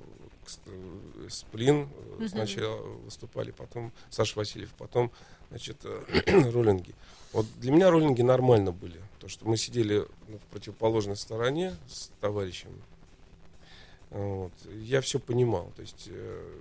[0.65, 2.27] э, Сплин Мгм.
[2.27, 5.11] сначала выступали, потом Саша Васильев, потом,
[5.49, 6.93] значит, э, роллинги.
[7.31, 8.99] Вот для меня роллинги нормально были.
[9.19, 12.69] То, что мы сидели ну, в противоположной стороне с товарищем.
[14.09, 14.51] Вот.
[14.73, 15.71] Я все понимал.
[15.75, 16.59] То есть, э,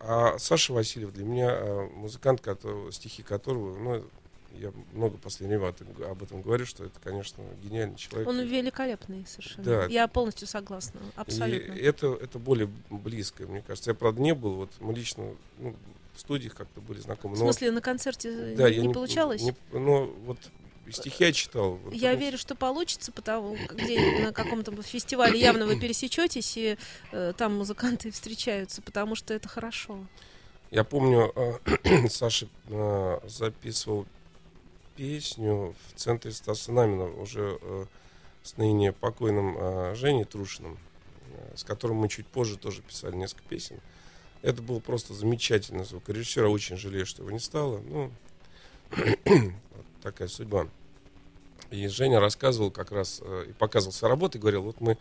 [0.00, 4.04] а а Саша Васильев для меня э, музыкант, которого, стихи которого, ну,
[4.58, 5.68] я много время
[6.08, 8.28] об этом- говорю, что это, конечно, гениальный человек.
[8.28, 9.64] Он великолепный совершенно.
[9.64, 9.86] Да.
[9.86, 11.00] Я полностью согласна.
[11.16, 11.72] Абсолютно.
[11.72, 13.90] И это, это более близко, мне кажется.
[13.90, 15.74] Я, правда, не был, вот мы лично ну,
[16.14, 17.36] в студиях как-то были знакомы.
[17.36, 19.42] В но смысле, на концерте да, не, не получалось?
[19.42, 20.38] не- ну, вот
[20.90, 21.74] стихи я читал.
[21.76, 26.76] вот Я верю, что получится, потому где на каком-то фестивале явно вы пересечетесь, и
[27.12, 29.98] э, там музыканты встречаются, потому что это хорошо.
[30.70, 34.06] Я помню, э, Саша э, записывал
[34.96, 37.86] песню в центре Стаса Намина уже э,
[38.42, 40.78] с ныне покойным э, Женей Трушиным,
[41.32, 43.80] э, с которым мы чуть позже тоже писали несколько песен.
[44.42, 46.46] Это был просто замечательный звукорежиссер.
[46.46, 47.80] Очень жалею, что его не стало.
[47.80, 48.10] Ну,
[48.96, 50.66] вот такая судьба.
[51.70, 54.98] И Женя рассказывал как раз э, и показывал свои работы, говорил, вот мы,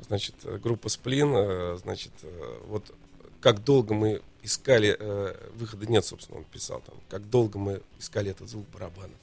[0.00, 2.94] значит, э, группа Сплин, э, значит, э, вот
[3.40, 8.30] как долго мы искали, э, выхода нет, собственно, он писал там, как долго мы искали
[8.30, 9.16] этот звук барабанов.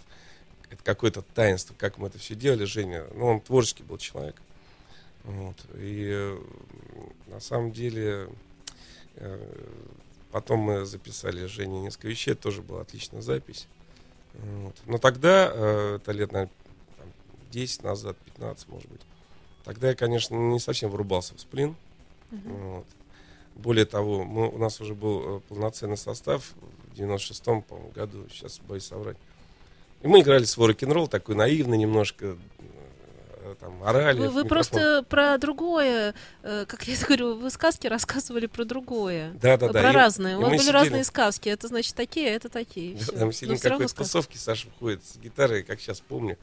[0.70, 3.06] Это какое-то таинство, как мы это все делали, Женя.
[3.16, 4.36] Ну, он творческий был человек.
[5.24, 5.56] Вот.
[5.76, 6.40] И э,
[7.28, 8.30] на самом деле
[9.16, 9.56] э,
[10.32, 13.68] потом мы записали Жене несколько вещей, это тоже была отличная запись.
[14.34, 14.76] Вот.
[14.86, 16.54] Но тогда, э, это лет, наверное,
[16.98, 17.08] там,
[17.52, 19.02] 10 назад, 15, может быть,
[19.64, 21.76] тогда я, конечно, не совсем врубался в сплин.
[22.30, 22.86] Вот.
[23.58, 26.43] Более того, мы, у нас уже был э, полноценный состав
[26.93, 29.17] в 96-м, по-моему, году, сейчас боюсь соврать.
[30.04, 34.20] И мы играли свой рок-н-ролл, такой наивный немножко, э, там, орали.
[34.20, 39.32] Вы, вы просто про другое, э, как я говорю, вы сказки рассказывали про другое.
[39.41, 39.82] Да, да, да.
[39.82, 40.34] Про И- разные.
[40.34, 41.50] и У вас мы были сидели- разные сказки.
[41.50, 42.96] Это значит такие, а это такие.
[42.96, 46.38] Да, там Но сидим какой-то тусовки, Саша входит с гитарой, как сейчас помню.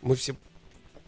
[0.00, 0.36] Мы все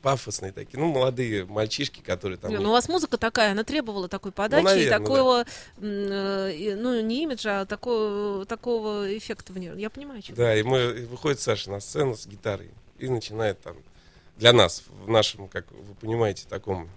[0.05, 2.51] пафосные такие, ну, молодые мальчишки, которые там...
[2.51, 5.47] Не, ну, у вас музыка такая, она требовала такой подачи и наверное, такого, м,
[5.79, 9.73] э, и, ну, не имиджа, а такого, такого эффекта в ней.
[9.77, 10.35] Я понимаю, что.
[10.35, 13.77] Да, и мы и выходит Саша на сцену с гитарой и начинает там
[14.37, 16.91] для нас, в нашем, как вы понимаете, таком...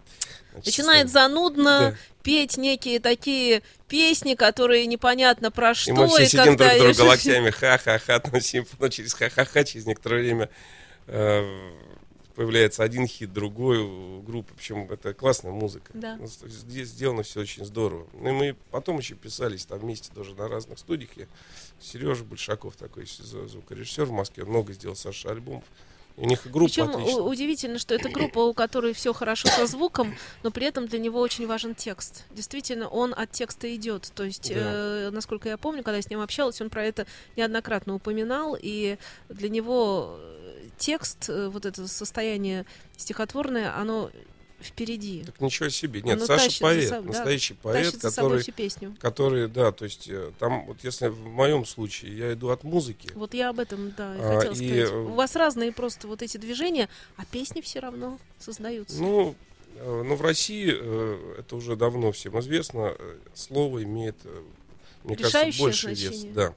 [0.51, 1.95] значит, Начинает занудно Да.
[2.23, 5.91] петь некие такие песни, которые непонятно про что.
[5.91, 9.85] И мы все сидим когда друг друга локтями, ха-ха-ха, там сидим, но через ха-ха-ха, через
[9.85, 10.49] некоторое время
[11.07, 11.71] э,
[12.37, 14.53] появляется один хит, другой у группы.
[14.55, 15.91] Причем это классная музыка.
[15.95, 16.15] Да.
[16.17, 18.07] Ну, Здесь сделано все очень здорово.
[18.13, 21.09] Ну, и мы потом еще писались там вместе тоже на разных студиях.
[21.17, 21.25] Я,
[21.81, 25.63] Сережа Большаков такой зву- звукорежиссер в Москве, много сделал Саша альбомов.
[26.19, 27.21] У них и группа Причем отличная.
[27.21, 31.19] удивительно, что это группа, у которой все хорошо со звуком, но при этом для него
[31.19, 32.23] очень важен текст.
[32.31, 34.11] Действительно, он от текста идет.
[34.15, 34.59] То есть, Да.
[34.59, 38.97] э, насколько я помню, когда я с ним общалась, он про это неоднократно упоминал, и
[39.29, 40.19] для него
[40.77, 42.65] текст, э, вот это состояние
[42.97, 44.11] стихотворное, оно
[44.59, 45.23] впереди.
[45.23, 46.01] Так ничего себе.
[46.01, 50.07] Нет, Оно Саша поэт, соб- да, настоящий поэт, за собой который, который, да, то есть
[50.09, 53.91] э, там, вот если в моем случае я иду от музыки, Вот я об этом,
[53.95, 54.91] да, и А, хотела и, сказать.
[54.91, 58.99] э, У вас разные просто вот эти движения, а песни все равно создаются.
[58.99, 59.35] Ну,
[59.75, 60.71] э, ну, в России
[61.39, 62.95] это уже давно всем известно.
[63.35, 64.15] Слово имеет,
[65.03, 65.99] мне кажется, Решающее больше вес.
[65.99, 66.33] значение.
[66.33, 66.53] Да.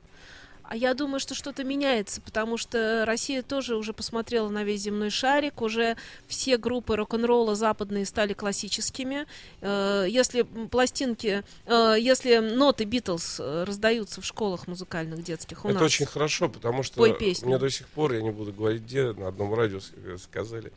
[0.71, 5.11] А я думаю, что что-то меняется, потому что Россия тоже уже посмотрела на весь земной
[5.11, 5.97] шарик, уже
[6.29, 9.27] все группы рок-н-ролла западные стали классическими.
[9.63, 15.81] Э, Если пластинки, э, если ноты Битлз э, раздаются в школах музыкальных детских у это
[15.81, 17.49] нас, очень хорошо, потому что Пой песню.
[17.49, 19.81] мне до сих пор, я не буду говорить где, на одном радио
[20.19, 20.73] сказали,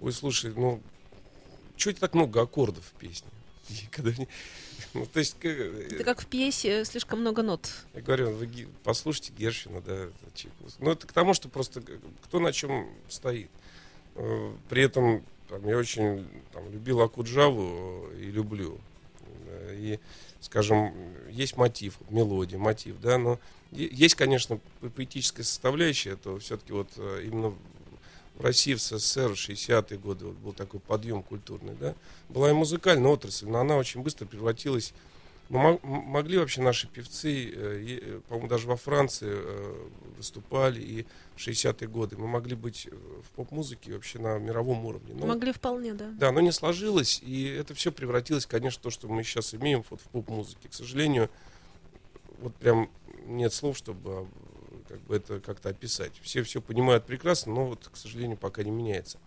[0.00, 0.80] ой, слушай, ну,
[1.76, 3.28] чего так много аккордов в песне?
[3.70, 4.28] И когда мне-
[4.94, 7.70] ну, то есть, э, это как в пьесе слишком много нот.
[7.94, 10.84] Я говорю, вы послушайте Гершвина, да, Чайковского.
[10.84, 13.50] Ну, это к тому, что просто г- кто на чем стоит.
[14.16, 18.78] Э, При этом там, я очень там, любил Акуджаву э, и люблю.
[19.46, 19.98] Э, И,
[20.40, 20.94] скажем,
[21.30, 23.38] есть мотив, мелодия, мотив, да, но
[23.70, 27.54] есть, конечно, по- поэтическая составляющая, это все-таки вот э, именно
[28.34, 31.94] в России, в СССР, в 60-е годы вот был такой подъем культурный, да,
[32.28, 34.92] была и музыкальная отрасль, но она очень быстро превратилась
[35.48, 40.80] мы мо- м- могли вообще наши певцы, э, э, по-моему, даже во Франции э, выступали,
[40.80, 45.12] и в 60-е годы мы могли быть в поп-музыке вообще на мировом уровне.
[45.14, 46.10] Но, Могли вполне, да.
[46.18, 49.84] Да, но не сложилось, и это все превратилось, конечно, в то, что мы сейчас имеем
[49.90, 50.70] вот в поп-музыке.
[50.70, 51.28] К сожалению,
[52.40, 52.88] вот прям
[53.26, 54.26] нет слов, чтобы
[54.92, 56.12] как бы это как-то описать.
[56.20, 59.18] Все все понимают прекрасно, но вот, к сожалению, пока не меняется.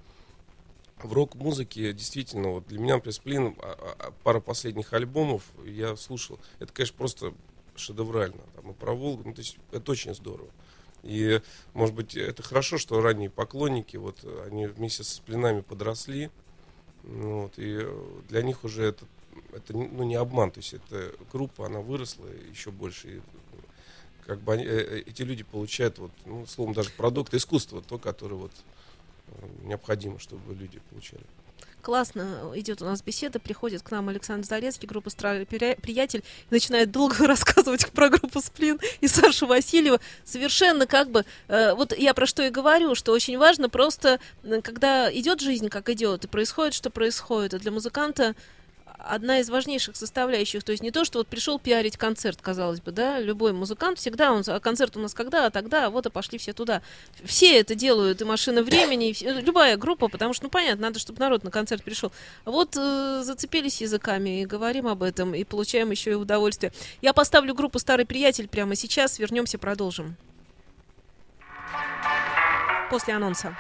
[1.01, 6.39] В рок-музыке действительно, вот для меня, например, Сплин, а- а- пара последних альбомов я слушал.
[6.59, 7.33] Это, конечно, просто
[7.75, 8.41] шедеврально.
[8.55, 10.49] Там и про Волгу, ну, то есть это очень здорово.
[11.01, 11.41] И,
[11.73, 16.29] может быть, это хорошо, что ранние поклонники, вот они вместе со Сплинами подросли.
[17.03, 17.87] Ну, вот, и
[18.29, 19.05] для них уже это,
[19.51, 20.51] это ну, не обман.
[20.51, 23.17] То есть эта группа, она выросла еще больше.
[23.17, 23.21] И,
[24.25, 27.97] как бы они- э, э, эти люди получают, вот, ну, словом, даже продукт искусства, то,
[27.97, 28.51] которое вот
[29.27, 29.31] э,
[29.63, 31.23] необходимо, чтобы люди получали.
[31.81, 36.53] Классно идет у нас беседа, приходит к нам Александр Зарецкий, группа «Старый Прия- приятель», и
[36.53, 39.99] начинает долго рассказывать про группу «Сплин» и Сашу Васильева.
[40.23, 44.19] Совершенно как бы, э, вот я про что и говорю, что очень важно просто,
[44.63, 48.35] когда идет жизнь, как идет, и происходит, что происходит, и для музыканта
[48.99, 52.91] одна из важнейших составляющих, то есть не то, что вот пришел пиарить концерт, казалось бы,
[52.91, 56.09] да, любой музыкант всегда, он, а концерт у нас когда, а тогда, а вот и
[56.09, 56.81] пошли все туда.
[57.23, 60.99] Все это делают, и машина времени, и все- любая группа, потому что, ну, понятно, надо,
[60.99, 62.11] чтобы народ на концерт пришел.
[62.45, 66.71] А Вот э, зацепились языками и говорим об этом, и получаем еще и удовольствие.
[67.01, 70.15] Я поставлю группу «Старый приятель» прямо сейчас, вернемся, продолжим.
[72.89, 73.57] После анонса.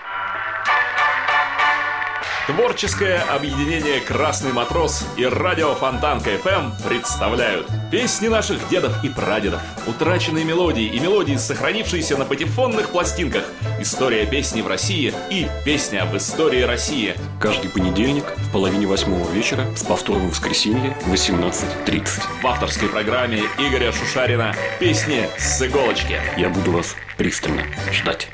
[2.47, 10.45] Творческое объединение «Красный матрос» и радио Фонтан КФМ представляют песни наших дедов и прадедов, утраченные
[10.45, 13.45] мелодии и мелодии, сохранившиеся на патефонных пластинках,
[13.79, 17.15] история песни в России и песня в истории России.
[17.41, 22.05] Каждый понедельник в половине восьмого вечера с повтором в воскресенье в 18.30.
[22.43, 26.21] В авторской программе Игоря Шушарина «Песни с иголочки».
[26.37, 28.27] Я буду вас пристально ждать.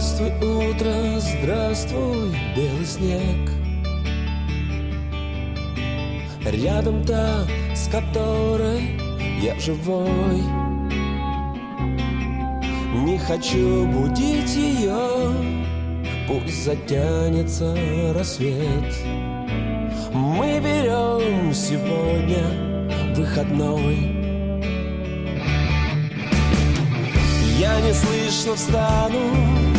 [0.00, 3.50] Здравствуй, утро, здравствуй, белый снег.
[6.42, 8.98] Рядом та, с которой
[9.42, 10.40] я живой.
[12.94, 15.34] Не хочу будить ее,
[16.26, 17.76] пусть затянется
[18.14, 18.94] рассвет.
[20.14, 24.16] Мы берем сегодня выходной.
[27.58, 29.69] Я неслышно встану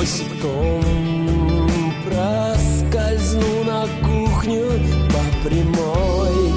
[0.00, 0.80] Босиком
[2.06, 4.64] проскользну на кухню
[5.12, 6.54] по прямой.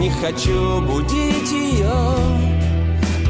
[0.00, 1.94] Не хочу будить ее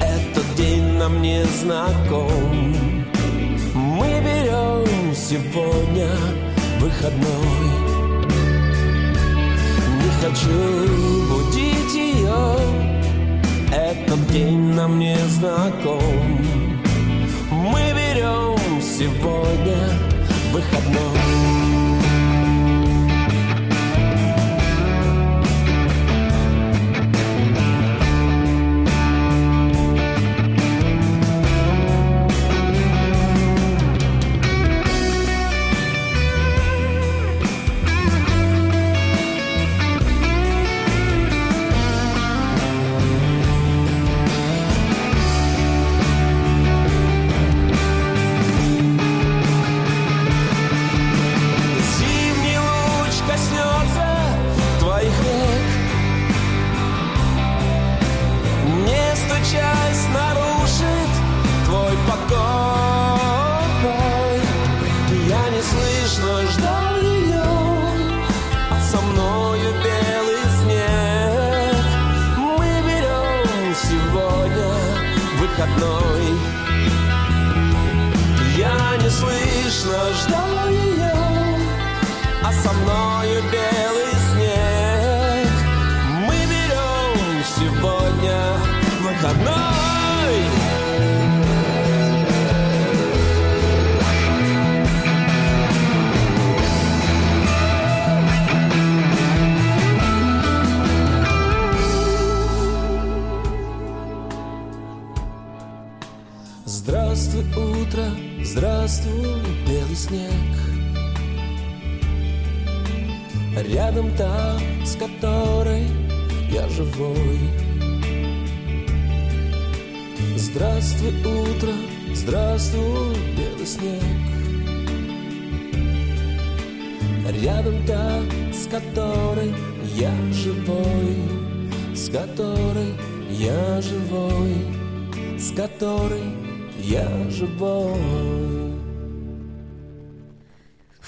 [0.01, 2.75] Этот день нам не знаком.
[3.75, 6.09] Мы берем сегодня
[6.81, 7.67] выходной.
[10.03, 10.49] Не хочу
[11.29, 12.57] будить ее
[13.71, 16.65] этот день нам не знаком
[18.99, 19.91] сегодня
[20.53, 21.56] выходной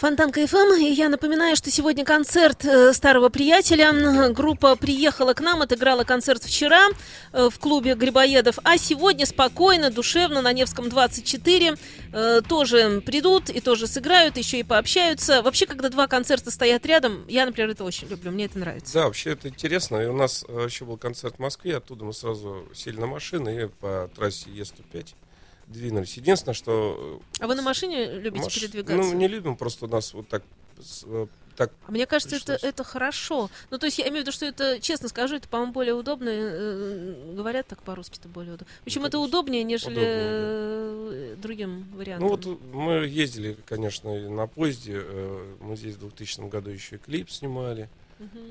[0.09, 4.31] Фонтанка ФМ, и я напоминаю, что сегодня концерт э, старого приятеля.
[4.31, 6.89] Группа приехала к нам, отыграла концерт вчера
[7.35, 11.75] э, в клубе Грибоедов, а сегодня спокойно, душевно на Невском 24
[12.15, 15.43] э, тоже придут и тоже сыграют, еще и пообщаются.
[15.43, 18.95] Вообще, когда два концерта стоят рядом, я, например, это очень люблю, мне это нравится.
[18.95, 19.99] Да, вообще это интересно.
[19.99, 23.65] И у нас э, еще был концерт в Москве, оттуда мы сразу сели на машины
[23.65, 25.09] и по трассе Е105
[25.69, 26.17] двинулись.
[26.17, 27.21] Единственное, что...
[27.39, 28.97] э, А вы на машине любите маш- передвигаться?
[28.97, 30.43] Ну, не любим, просто у нас вот так...
[30.81, 31.27] с- э,
[31.57, 32.63] так А Мне кажется, это, пришлось.
[32.73, 33.51] это хорошо.
[33.71, 36.29] Ну, то есть я имею в виду, что это, честно скажу, это, по-моему, более удобно.
[36.33, 38.73] э, Говорят так по-русски, это более удобно.
[38.83, 40.13] В общем, Ну, это удобнее, нежели Удобнее,
[41.33, 42.29] э, другим вариантом.
[42.29, 45.03] Ну вот мы ездили, конечно, на поезде.
[45.61, 47.89] Мы здесь в 2000 году еще и клип снимали.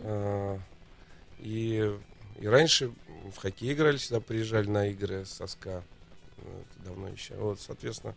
[0.03, 0.59] А,
[1.39, 1.91] И,
[2.41, 2.91] и раньше
[3.33, 5.83] в хоккей играли, сюда приезжали на игры со СКА.
[6.47, 7.35] Э, Это давно еще.
[7.35, 8.15] Вот, соответственно,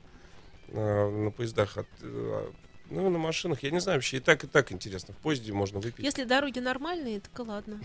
[0.69, 2.51] на, на поездах, от, э,
[2.91, 5.15] ну, на машинах, я не знаю, вообще и так, и так интересно.
[5.15, 7.81] В поезде можно выпить, Если дороги нормальные, так и ладно.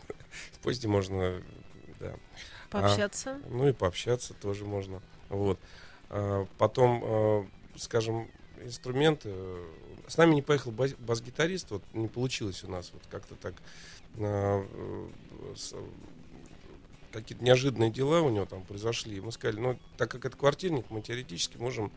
[0.52, 1.42] в поезде можно,
[1.98, 2.14] да.
[2.70, 3.40] Пообщаться.
[3.48, 5.02] Ну и пообщаться тоже можно.
[5.28, 5.58] Вот.
[6.08, 7.46] А, Потом, э,
[7.76, 8.30] скажем,
[8.62, 9.34] инструменты.
[10.06, 13.54] С нами не поехал бас- бас-гитарист, вот не получилось у нас вот как-то так.
[14.18, 15.08] а, э,
[15.56, 15.74] с-
[17.12, 19.16] какие-то неожиданные дела у него там произошли.
[19.16, 21.90] И мы сказали, ну, так как это квартирник, мы теоретически можем...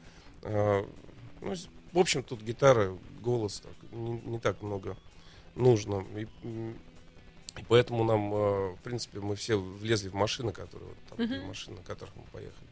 [0.44, 0.88] а,
[1.42, 1.54] ну,
[1.92, 4.98] в общем, тут гитара, голос, так, не, не так много
[5.56, 6.04] нужно.
[6.16, 11.28] И, и поэтому нам, э, в принципе, мы все влезли в машины, которые вот, там,
[11.28, 12.68] были машины, на которых мы поехали.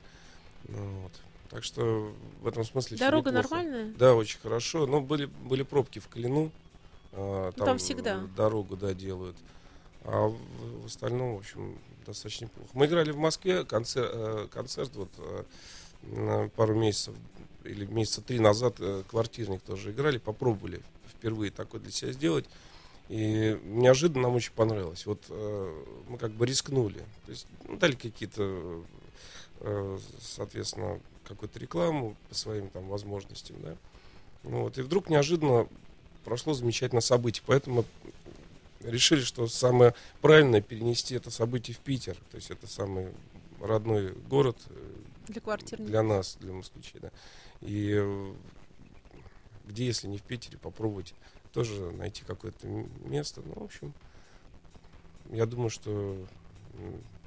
[0.69, 1.11] Ну, вот.
[1.51, 2.11] Так что
[2.41, 3.55] в этом смысле Дорога неплохо.
[3.55, 3.93] нормальная?
[3.97, 4.87] Да, очень хорошо.
[4.87, 6.49] Но были, были пробки в Клину.
[7.11, 8.23] а, Ну, там всегда.
[8.23, 9.35] э, Дорогу, да, делают.
[10.03, 10.35] А в,
[10.81, 12.69] в остальном, в общем, достаточно неплохо.
[12.73, 15.43] Мы играли в Москве концерт, концерт вот э,
[16.03, 17.15] на пару месяцев
[17.63, 22.45] или месяца три назад э, квартирник тоже играли, попробовали впервые такое для себя сделать.
[23.09, 25.05] И неожиданно нам очень понравилось.
[25.05, 26.99] Вот э, мы как бы рискнули.
[27.25, 28.83] То есть ну, дали какие-то,
[29.59, 33.75] э, соответственно, какую-то рекламу по своим там возможностям, да.
[34.43, 35.67] Ну, вот, и вдруг неожиданно
[36.23, 37.43] прошло замечательное событие.
[37.45, 37.85] Поэтому
[38.83, 42.17] решили, что самое правильное перенести это событие в Питер.
[42.31, 43.13] То есть это самый
[43.59, 44.93] родной город э,
[45.27, 45.89] Для квартирника.
[45.89, 47.11] для нас, для москвичей, да.
[47.61, 48.33] И э,
[49.65, 51.13] где, если не в Питере, попробовать
[51.53, 53.41] тоже найти какое-то место.
[53.45, 53.93] Ну, в общем,
[55.31, 56.17] я думаю, что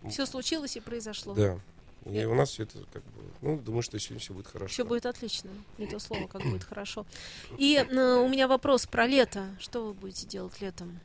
[0.09, 1.34] Все случилось и произошло.
[1.34, 1.59] да.
[2.07, 4.70] И у нас все это как бы, ну, думаю, что сегодня все будет хорошо.
[4.70, 5.48] Все будет отлично.
[5.78, 7.07] Не то слово, как будет хорошо.
[7.57, 9.57] И э, у меня вопрос про лето.
[9.59, 11.00] Что вы будете делать летом?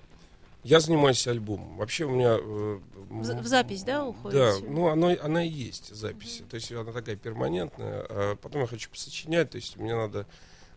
[0.64, 1.78] Я занимаюсь альбомом.
[1.78, 2.38] Вообще у меня...
[2.40, 2.80] э,
[3.10, 4.40] В в запись, да, уходите?
[4.62, 6.44] Да, ну оно, она и есть запись.
[6.50, 8.06] То есть она такая перманентная.
[8.10, 10.26] А потом я хочу посочинять, то есть мне надо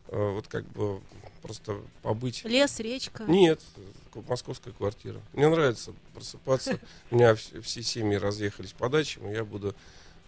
[0.09, 1.01] э, вот как бы
[1.43, 2.45] просто побыть...
[2.45, 3.24] Лес, речка.
[3.24, 3.61] Нет,
[4.28, 5.20] московская квартира.
[5.33, 6.78] Мне нравится просыпаться.
[7.11, 9.74] У меня вс- все семьи разъехались по дачам, и я буду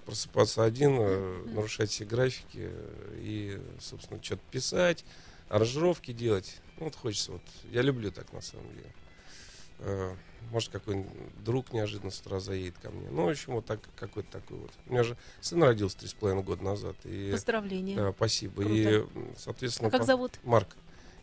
[0.05, 5.05] просыпаться один, э, нарушать все графики э, и, собственно, что-то писать,
[5.49, 6.57] аранжировки делать.
[6.79, 7.43] Ну, вот хочется вот.
[7.71, 8.93] Я люблю так на самом деле.
[9.81, 10.15] Э,
[10.51, 11.11] Может, какой-нибудь
[11.45, 13.09] друг неожиданно с утра заедет ко мне.
[13.11, 14.71] Ну, в общем, вот так, какой-то такой вот.
[14.87, 16.95] У меня же сын родился три с половиной года назад.
[17.05, 17.97] И, Поздравления.
[17.97, 18.63] да, спасибо.
[18.63, 18.75] Круто.
[18.77, 19.05] И,
[19.37, 20.39] соответственно, А как по- зовут?
[20.45, 20.69] Марк.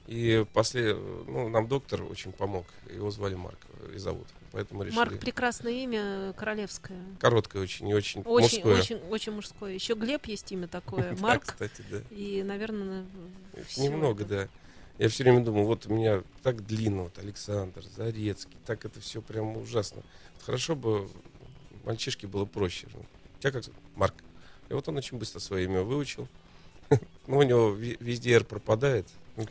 [0.07, 2.65] И после, ну, нам доктор очень помог.
[2.93, 3.59] Его звали Марк
[3.93, 4.27] и зовут.
[4.51, 4.97] Поэтому решили.
[4.97, 6.99] Марк прекрасное имя, королевское.
[7.19, 8.79] Короткое очень и очень, Очень, мужское.
[8.79, 9.73] очень, очень мужское.
[9.73, 11.11] Еще Глеб есть имя такое.
[11.15, 11.45] Да, Марк.
[11.45, 12.01] кстати, да.
[12.09, 13.05] И, наверное,
[13.77, 14.47] Немного, да.
[15.01, 19.19] Я все время думал, вот у меня так длинно, вот Александр, Зарецкий, так это все
[19.19, 20.03] прям ужасно.
[20.45, 21.09] Хорошо бы
[21.83, 22.85] мальчишке было проще.
[23.39, 23.63] У тебя как?
[23.95, 24.13] Марк.
[24.69, 26.27] И вот он очень быстро свое имя выучил.
[27.25, 29.07] Ну, у него везде «Р» пропадает.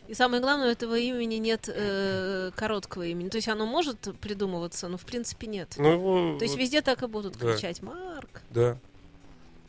[0.06, 3.28] И самое главное, у этого имени нет э, короткого имени.
[3.28, 5.74] То есть оно может придумываться, но в принципе нет.
[5.78, 6.38] Ну, его...
[6.38, 7.54] То есть везде так и будут да.
[7.54, 8.42] кричать Марк.
[8.50, 8.78] Да.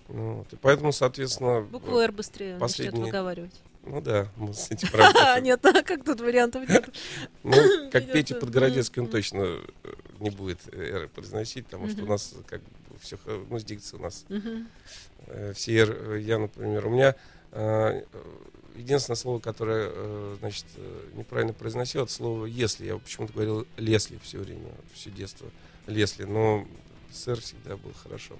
[0.09, 0.53] Ну, вот.
[0.53, 1.61] И поэтому, соответственно...
[1.61, 3.61] Букву Р быстрее начнет последние- выговаривать.
[3.83, 5.43] Ну да, с этим А, работаем.
[5.43, 6.89] нет, а как тут вариантов нет?
[7.43, 8.11] Ну, как.
[8.13, 12.99] Петя Подгородецкий, он точно э, не будет «Р» произносить, потому что у нас как бы
[12.99, 14.25] все, ну, с дикцией у нас
[15.27, 17.15] э, все э, я, например, у меня
[17.51, 18.03] э,
[18.75, 22.85] единственное слово, которое, э, значит, э, неправильно произносил, это слово «если».
[22.85, 25.47] Я почему-то говорил «Лесли» все время, все детство.
[25.87, 26.67] «Лесли», но
[27.11, 28.37] с «Р» всегда было хорошо.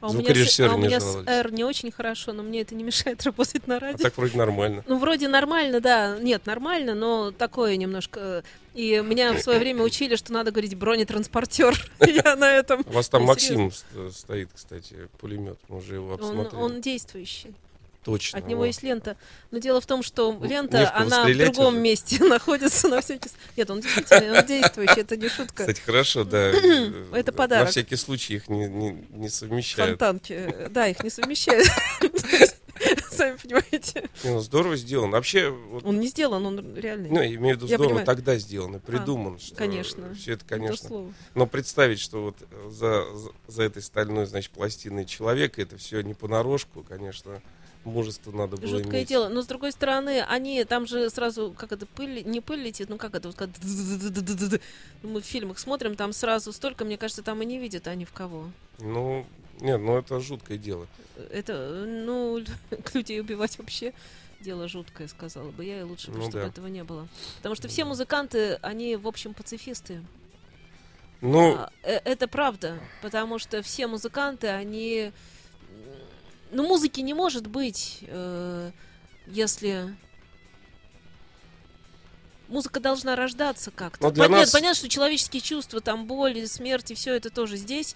[0.00, 1.28] А у меня, с, а у не меня с жаловались.
[1.28, 3.98] R не очень хорошо, но мне это не мешает работать на А радио.
[4.02, 4.82] так вроде нормально.
[4.86, 6.16] Ну, вроде нормально, да.
[6.18, 8.42] Нет, нормально, но такое немножко.
[8.74, 11.74] И меня в свое время учили, что надо говорить бронетранспортер.
[12.00, 12.82] Я на этом.
[12.86, 15.58] У вас там Максим ст- стоит, кстати, пулемет.
[15.68, 16.62] Мы уже его обсмотрели.
[16.62, 17.52] он действующий.
[18.04, 18.38] Точно.
[18.38, 18.66] От него вот.
[18.66, 19.16] есть лента.
[19.50, 21.82] Но дело в том, что лента, не в она в другом уже.
[21.82, 23.44] месте находится на всякий случай.
[23.56, 25.64] Нет, он действительно он действующий, это не шутка.
[25.64, 26.50] Кстати, хорошо, да.
[27.12, 27.66] Это подарок.
[27.66, 29.90] На всякий случай их не, не, не совмещают.
[29.98, 30.32] Фонтанки.
[30.32, 31.66] э, Да, их не совмещают.
[33.10, 34.08] Сами понимаете.
[34.24, 35.12] Не, ну, здорово сделано.
[35.12, 37.10] Вообще, вот, Он не сделан, он реальный.
[37.10, 38.06] ну, я имею в виду, Я здорово понимаю.
[38.06, 39.38] тогда сделано, придуман.
[39.38, 40.14] что конечно.
[40.14, 41.14] Все это, Не то конечно.
[41.34, 42.36] Но представить, что вот
[42.72, 47.42] за, за, за этой стальной, значит, пластиной человека, это все не понарошку, конечно,
[47.84, 49.08] мужество надо было Жуткое иметь.
[49.08, 49.28] дело.
[49.28, 52.98] Но с другой стороны, они там же сразу, как это, пыль, не пыль летит, ну
[52.98, 53.50] как это, вот как
[55.02, 58.12] мы в фильмах смотрим, там сразу столько, мне кажется, там и не видят они в
[58.12, 58.50] кого.
[58.78, 59.26] Ну,
[59.60, 60.86] нет, ну это жуткое дело.
[61.30, 62.42] Это, ну,
[62.94, 63.92] людей убивать вообще
[64.40, 66.46] дело жуткое, сказала бы я, и лучше бы, Ну чтобы да.
[66.48, 67.08] этого не было.
[67.36, 70.02] Потому что все музыканты, они, в общем, пацифисты.
[71.20, 75.12] Ну, А, э, Это правда, потому что все музыканты, они...
[76.50, 78.70] Ну, музыки не может быть, э,
[79.26, 79.94] если...
[82.48, 84.02] Музыка должна рождаться как-то.
[84.06, 87.94] Но для Понятно, нас- понятно, что человеческие чувства, там боли, смерти, все это тоже здесь.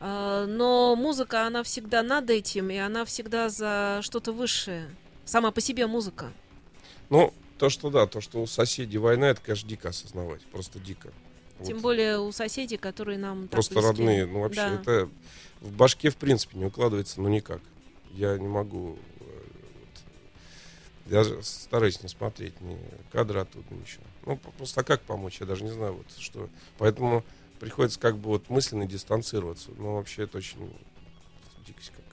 [0.00, 4.90] а, Но музыка, она всегда над этим, и она всегда за что-то высшее.
[5.24, 6.32] Сама по себе музыка.
[7.10, 10.42] Ну, то, что да, то, что у соседей война, это, конечно, дико осознавать.
[10.46, 11.12] Просто дико.
[11.64, 11.82] Тем Вот.
[11.82, 13.86] более у соседей, которые нам так Просто близки.
[13.88, 14.26] родные.
[14.26, 14.74] Ну, вообще, Да.
[14.80, 15.08] это
[15.60, 17.60] в башке, в принципе, не укладывается, ну, никак.
[18.12, 18.98] Я не могу...
[19.20, 22.78] э, вот, даже стараюсь не смотреть ни
[23.10, 24.04] кадры оттуда, ничего.
[24.26, 26.48] Ну, просто а как помочь, я даже не знаю, вот что.
[26.78, 27.24] Поэтому
[27.58, 29.70] приходится как бы вот мысленно дистанцироваться.
[29.78, 30.58] Но вообще это очень
[31.66, 32.12] дикость какая-то.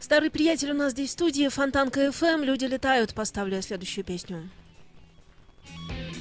[0.00, 4.50] Старый приятель у нас здесь в студии, Фонтанка ФМ, люди летают, поставлю я следующую песню.
[5.88, 6.13] Пой,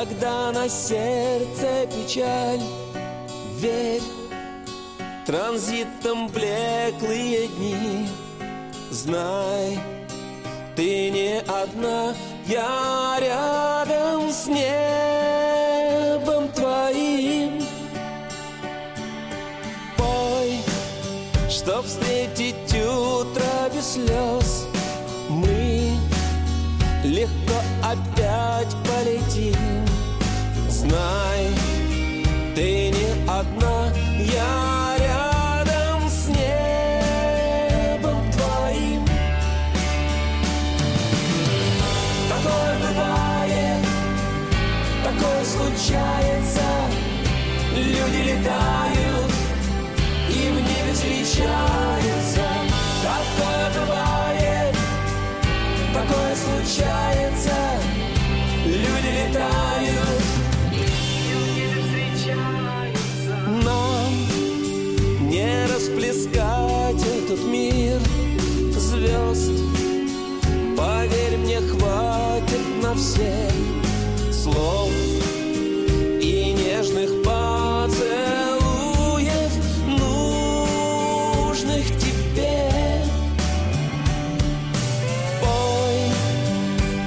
[0.00, 2.62] когда на сердце печаль,
[3.58, 4.00] верь,
[5.26, 8.08] транзитом блеклые дни,
[8.90, 9.78] знай,
[10.74, 12.14] ты не одна,
[12.46, 17.62] я рядом с небом твоим.
[19.98, 20.60] Пой,
[21.50, 24.66] чтоб встретить утро без слез,
[27.04, 29.56] легко опять полетим.
[30.68, 31.46] Знай,
[32.54, 33.59] ты не одна,
[67.30, 68.00] этот мир
[68.76, 69.52] звезд,
[70.76, 73.52] поверь мне, хватит на всех
[74.32, 74.90] слов
[76.20, 78.10] и нежных поцелуев,
[79.86, 82.72] нужных тебе.
[85.40, 86.00] Пой,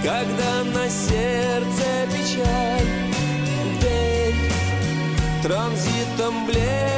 [0.03, 2.87] когда на сердце печаль,
[3.81, 4.35] верь,
[5.41, 6.92] транзитом блеклые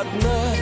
[0.00, 0.55] одна,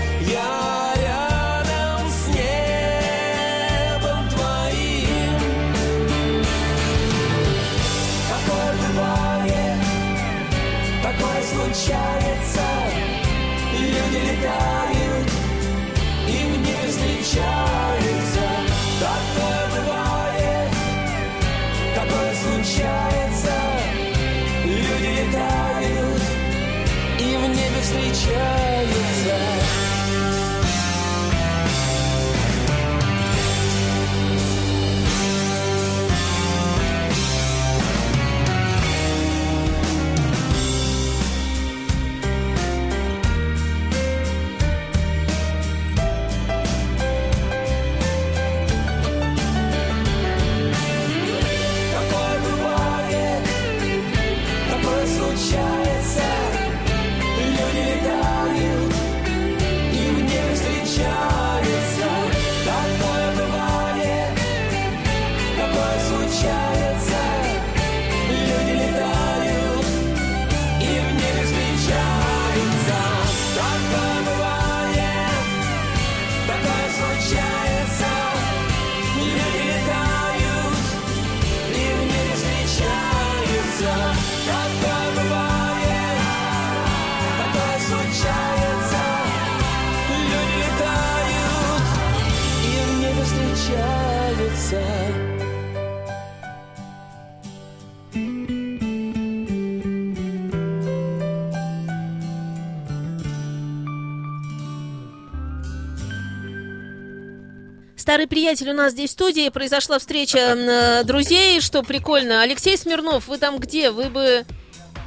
[108.15, 112.43] Старый приятель у нас здесь в студии, произошла встреча э, друзей, что прикольно.
[112.43, 113.91] Алексей Смирнов, вы там где?
[113.91, 114.47] Вы бы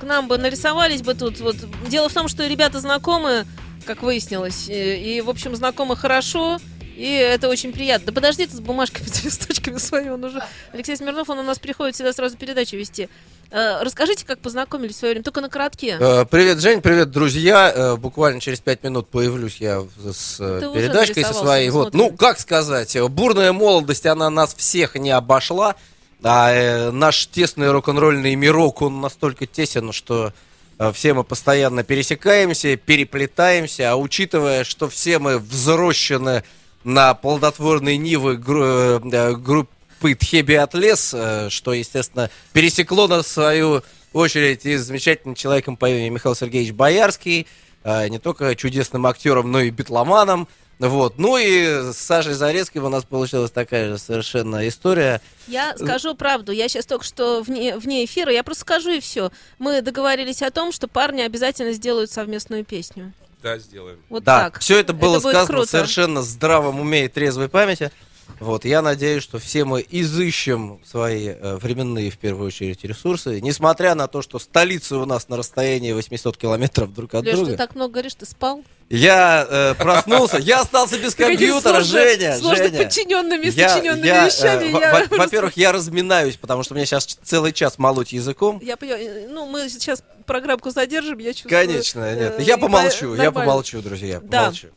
[0.02, 1.40] к нам бы нарисовались бы тут.
[1.40, 1.56] Вот
[1.88, 3.46] дело в том, что ребята знакомы,
[3.86, 6.60] как выяснилось, и, в общем, знакомы хорошо.
[6.98, 8.08] И это очень приятно.
[8.08, 10.10] Да подожди ты с бумажками, с листочками своими.
[10.10, 10.44] Он уже...
[10.74, 13.08] Алексей Смирнов, он у нас приходит всегда сразу передачу вести.
[13.50, 15.98] Э, расскажите, как познакомились в свое время, только на коротке.
[16.00, 17.72] Э, Привет, Жень, привет, друзья.
[17.74, 21.70] Э, Буквально через пять минут появлюсь я с Ты передачкой со своей.
[21.70, 25.76] Вот, ну, как сказать, бурная молодость, она нас всех не обошла.
[26.24, 30.34] А э, наш тесный рок-н-ролльный мирок, он настолько тесен, что
[30.80, 36.44] э, все мы постоянно пересекаемся, переплетаемся, а учитывая, что все мы взрощены
[36.84, 39.72] на плодотворной нивы гру- э, группы
[40.02, 43.84] Тхеби Атлес, э, что, естественно, пересекло на свою
[44.14, 47.48] очередь и замечательным человеком по имени Михаил Сергеевич Боярский,
[47.84, 50.48] э, не только чудесным актером, но и битломаном.
[50.80, 51.18] Вот.
[51.18, 55.22] Ну и с Сашей Зарецким у нас получилась такая же совершенно история.
[55.48, 56.52] Я скажу правду.
[56.52, 59.32] Я сейчас только что вне, вне эфира, я просто скажу и все.
[59.58, 63.14] Мы договорились о том, что парни обязательно сделают совместную песню.
[63.42, 64.00] Да, сделаем.
[64.10, 64.60] Вот да, так.
[64.60, 65.70] все это было будет сказано круто.
[65.70, 67.92] совершенно здравом уме и трезвой памяти.
[68.40, 73.96] Вот, я надеюсь, что все мы изыщем свои э, временные, в первую очередь, ресурсы, несмотря
[73.96, 77.52] на то, что столица у нас на расстоянии 800 километров друг от Леш, друга.
[77.52, 78.64] ты так много говоришь, ты спал?
[78.90, 82.84] Я э, проснулся, я остался без компьютера, Женя, Сложно Женя.
[82.84, 85.18] подчиненными, сочиненными э, вещами.
[85.18, 88.60] Во-первых, я разминаюсь, потому что мне сейчас целый час молоть языком.
[88.62, 91.50] Я понимаю, ну, мы сейчас программку задержим, я чувствую.
[91.66, 92.36] Конечно, нет.
[92.38, 94.68] э, Я и помолчу, по- я помолчу, друзья, помолчу.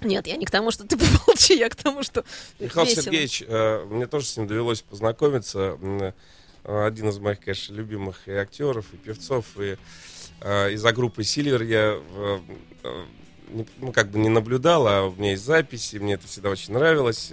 [0.00, 2.24] Нет, я не к тому, что ты помолчи, я к тому, что
[2.58, 3.02] Михаил весело.
[3.04, 5.78] Сергеевич, э, мне тоже с ним довелось познакомиться.
[5.82, 9.76] Э, Один из моих, конечно, любимых и актеров, и певцов, и
[10.40, 12.38] э, из-за группы Сильвер я э,
[13.50, 16.72] не- ну, как бы не наблюдал, а у меня есть записи, мне это всегда очень
[16.74, 17.28] нравилось,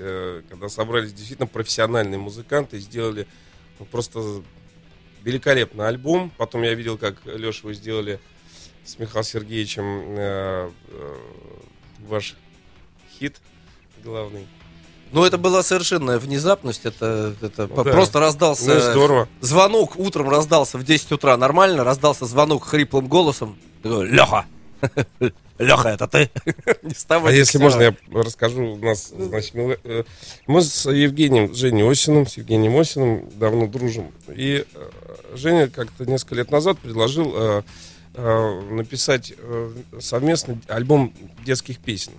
[0.49, 3.25] когда собрались действительно профессиональные музыканты сделали
[3.79, 4.21] ну, просто
[5.23, 6.31] великолепный альбом.
[6.37, 8.19] Потом я видел, как Леша вы сделали
[8.83, 9.83] с Михаилом Сергеевичем
[10.17, 11.17] э, э,
[11.99, 12.35] ваш
[13.21, 13.39] хит
[14.03, 14.47] главный.
[15.11, 17.91] Ну, это была совершенная внезапность, это, это Ну да.
[17.91, 18.73] просто раздался...
[18.73, 19.29] Ну здорово.
[19.41, 23.57] Звонок утром раздался в 10 утра нормально, раздался звонок хриплым голосом.
[23.83, 24.45] Леха!
[25.59, 26.31] Леха, это ты?
[26.81, 27.63] Не с А если сего.
[27.63, 28.73] можно, я расскажу.
[28.73, 30.03] У нас, значит, мы, э,
[30.47, 34.11] мы с Евгением Женей Осиным, с Евгением Осиным давно дружим.
[34.33, 34.89] И э,
[35.35, 37.61] Женя как-то несколько лет назад предложил э,
[38.15, 41.13] э, написать э, совместный альбом
[41.45, 42.13] детских песен.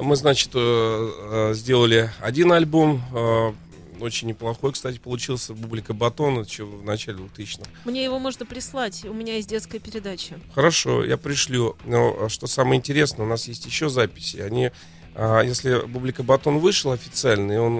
[0.00, 3.52] Мы, значит, э, э, сделали один альбом, э,
[4.00, 7.68] очень неплохой, кстати, получился, «Бублика Батон», еще в начале 2000-х.
[7.84, 10.38] Мне его можно прислать, у меня есть детская передача.
[10.54, 11.76] Хорошо, я пришлю.
[11.84, 14.36] Но что самое интересное, у нас есть еще записи.
[14.36, 14.70] Они,
[15.16, 17.78] если Бублика Батон вышел официально, и он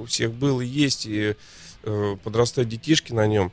[0.00, 1.34] у всех был и есть, и
[2.24, 3.52] подрастают детишки на нем,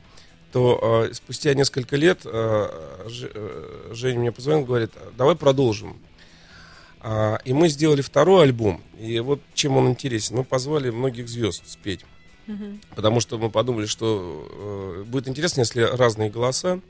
[0.50, 5.98] то спустя несколько лет Женя мне позвонил, говорит, давай продолжим.
[7.00, 8.82] А, и мы сделали второй альбом.
[8.98, 10.36] И вот чем он интересен.
[10.36, 12.04] Мы позвали многих звезд спеть.
[12.94, 16.80] Потому что мы подумали, что э, будет интересно, если разные голоса.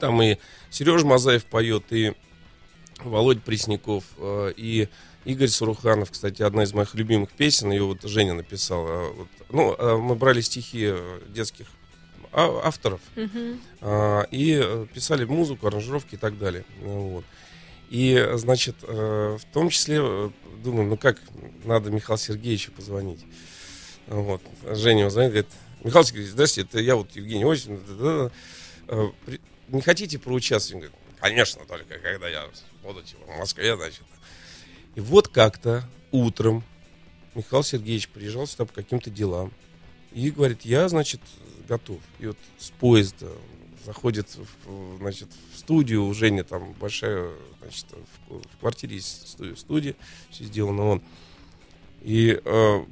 [0.00, 0.36] Там и
[0.70, 2.12] Сережа Мазаев поет, и
[2.98, 4.88] Володя Пресняков, э, и
[5.24, 9.10] Игорь Суруханов, кстати, одна из моих любимых песен, ее вот Женя написала.
[9.10, 9.28] Вот.
[9.50, 11.66] Ну, э, мы брали стихи э, детских
[12.32, 13.00] а- авторов
[13.80, 16.64] а, и э, писали музыку, аранжировки и так далее.
[16.82, 17.24] Вот.
[17.88, 20.30] И, значит, э, в том числе э,
[20.62, 21.20] думаем, ну как,
[21.64, 23.20] надо Михаилу Сергеевичу позвонить.
[24.06, 24.42] Вот.
[24.70, 27.80] Женя звонит, говорит, Михаил Сергеевич, здравствуйте, это я вот Евгений Осин.
[28.88, 29.08] Э,
[29.68, 30.74] Не хотите поучаствовать?
[30.74, 32.46] Он говорит, конечно, только когда я
[32.82, 34.02] буду типа, в Москве, значит.
[34.94, 36.64] И вот как-то утром
[37.34, 39.52] Михаил Сергеевич приезжал сюда по каким-то делам.
[40.12, 41.20] И говорит, я, значит,
[41.68, 41.98] готов.
[42.18, 43.28] И вот с поезда
[43.88, 44.28] заходит
[44.66, 47.30] в, значит, в студию, у Жени там большая,
[47.62, 47.86] значит,
[48.28, 49.94] в, в квартире есть студия, студия,
[50.30, 51.02] все сделано он.
[52.02, 52.84] И э,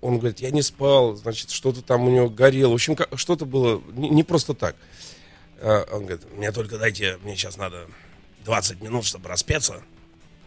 [0.00, 2.70] он говорит, я не спал, значит, что-то там у него горело.
[2.70, 4.74] В общем, что-то было не, не просто так.
[5.58, 7.86] Э, он говорит, мне только дайте, мне сейчас надо
[8.46, 9.82] 20 минут, чтобы распеться.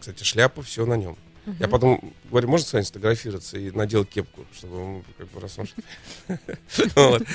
[0.00, 1.16] Кстати, шляпа, все на нем.
[1.58, 5.58] Я потом говорю, можно с вами сфотографироваться и надел кепку, чтобы как бы раз
[6.96, 7.26] он-.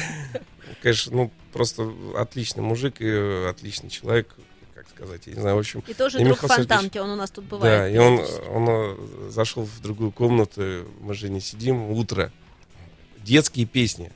[0.81, 4.33] Конечно, ну просто отличный мужик и э, отличный человек,
[4.73, 5.83] как сказать, я не знаю, в общем.
[5.87, 7.79] И тоже И друг Михаил Фонтанки, он у нас тут бывает.
[7.79, 8.49] Да, и он, периодически.
[8.49, 12.31] он э, зашел в другую комнату, мы же не сидим, утро,
[13.17, 14.11] детские песни,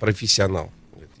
[0.00, 0.72] профессионал.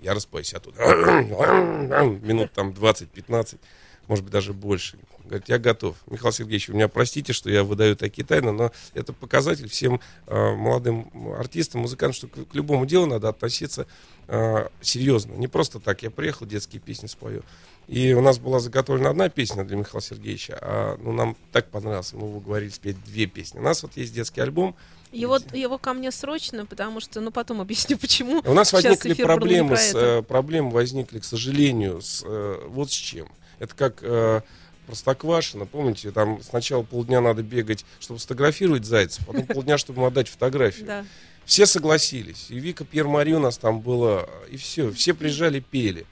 [0.02, 0.78] Я распоюсь оттуда.
[2.22, 3.58] Минут там 20-15,
[4.06, 4.98] может быть, даже больше.
[5.28, 5.96] Говорит, я готов.
[6.06, 10.54] Михаил Сергеевич, вы меня простите, что я выдаю такие тайны, но это показатель всем э,
[10.54, 13.86] молодым артистам, музыкантам, что к, к любому делу надо относиться
[14.26, 15.34] э, серьезно.
[15.34, 17.42] Не просто так, я приехал, детские песни спою.
[17.88, 22.12] И у нас была заготовлена одна песня для Михаила Сергеевича, а ну, нам так понравилось,
[22.14, 23.58] мы уговорили спеть две песни.
[23.58, 24.76] У нас вот есть детский альбом,
[25.12, 28.42] Его, его ко мне срочно, потому что, ну, потом объясню, почему.
[28.44, 32.94] У нас возникли проблемы, про с, э, проблемы возникли, к сожалению, с, э, вот с
[32.94, 33.28] чем.
[33.58, 34.42] Это как э,
[34.88, 40.28] Простоквашино, помните, там сначала полдня надо бегать, чтобы сфотографировать зайцев, потом полдня, чтобы ему отдать
[40.28, 40.86] фотографию.
[40.86, 41.04] Да.
[41.44, 42.46] Все согласились.
[42.48, 44.90] И Вика Пьер-Мари у нас там было, и все.
[44.90, 46.06] Все приезжали, пели.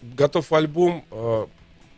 [0.00, 1.46] Готов альбом э,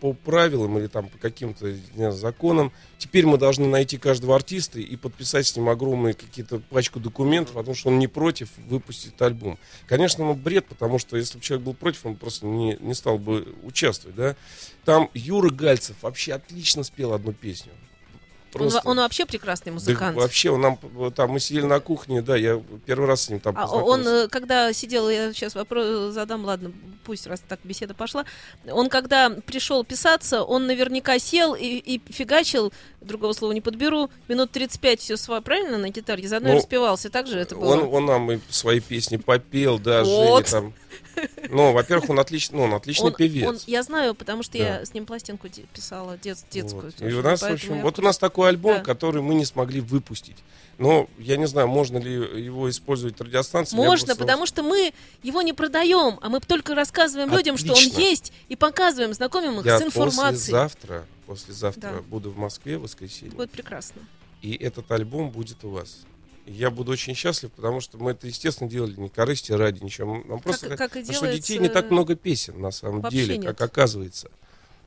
[0.00, 1.72] по правилам или там по каким-то
[2.12, 2.72] законам.
[2.98, 7.74] Теперь мы должны найти каждого артиста и подписать с ним огромные какие-то пачку документов, потому
[7.74, 9.58] что он не против выпустить альбом.
[9.86, 13.18] Конечно, ну бред, потому что если бы человек был против, он просто не, не стал
[13.18, 14.36] бы участвовать, да.
[14.84, 17.72] Там Юра Гальцев вообще отлично спел одну песню.
[18.54, 20.16] Он, Просто- он вообще прекрасный да музыкант.
[20.16, 20.78] вообще, он нам
[21.14, 24.28] там мы сидели на кухне, да, я первый раз с ним там А он, э,
[24.28, 26.72] когда сидел, я сейчас вопрос задам, ладно,
[27.04, 28.24] пусть раз так беседа пошла.
[28.70, 32.72] Он, когда пришел писаться, он наверняка сел и, и фигачил,
[33.02, 37.26] другого слова не подберу, минут 35 все свое правильно на гитаре, заодно Ну, распевался, так
[37.26, 37.74] же это было?
[37.74, 40.48] Он, он нам и свои песни попел, да, Вот.
[40.48, 40.72] Женя
[41.14, 41.27] там.
[41.50, 43.48] Ну, во-первых, он отличный, ну, он отличный Он- певец.
[43.48, 44.64] он- я знаю, потому что Да.
[44.64, 46.84] я с ним пластинку де- писала дет- детскую.
[46.86, 46.94] Вот.
[46.94, 48.84] И тоже, у нас, в общем, я вот у нас такой альбом, Да.
[48.84, 50.36] который мы не смогли выпустить.
[50.78, 53.80] Но я не знаю, можно ли его использовать радиостанцией.
[53.82, 57.72] я Можно, просто- потому что мы его не продаем, а мы только рассказываем людям, что
[57.72, 57.98] он Отлично.
[58.00, 60.32] есть, и показываем, знакомим их я с информацией.
[60.34, 62.02] послезавтра, послезавтра Да.
[62.02, 63.34] буду в Москве в воскресенье.
[63.34, 64.02] Будет прекрасно.
[64.40, 65.98] И этот альбом будет у вас.
[66.48, 70.22] Я буду очень счастлив, потому что мы это, естественно, делали не корысти ради ничего.
[70.24, 73.18] Нам просто как и потому что детей не делается, так много песен, на самом вообще
[73.18, 73.46] деле, нет.
[73.46, 74.30] как оказывается.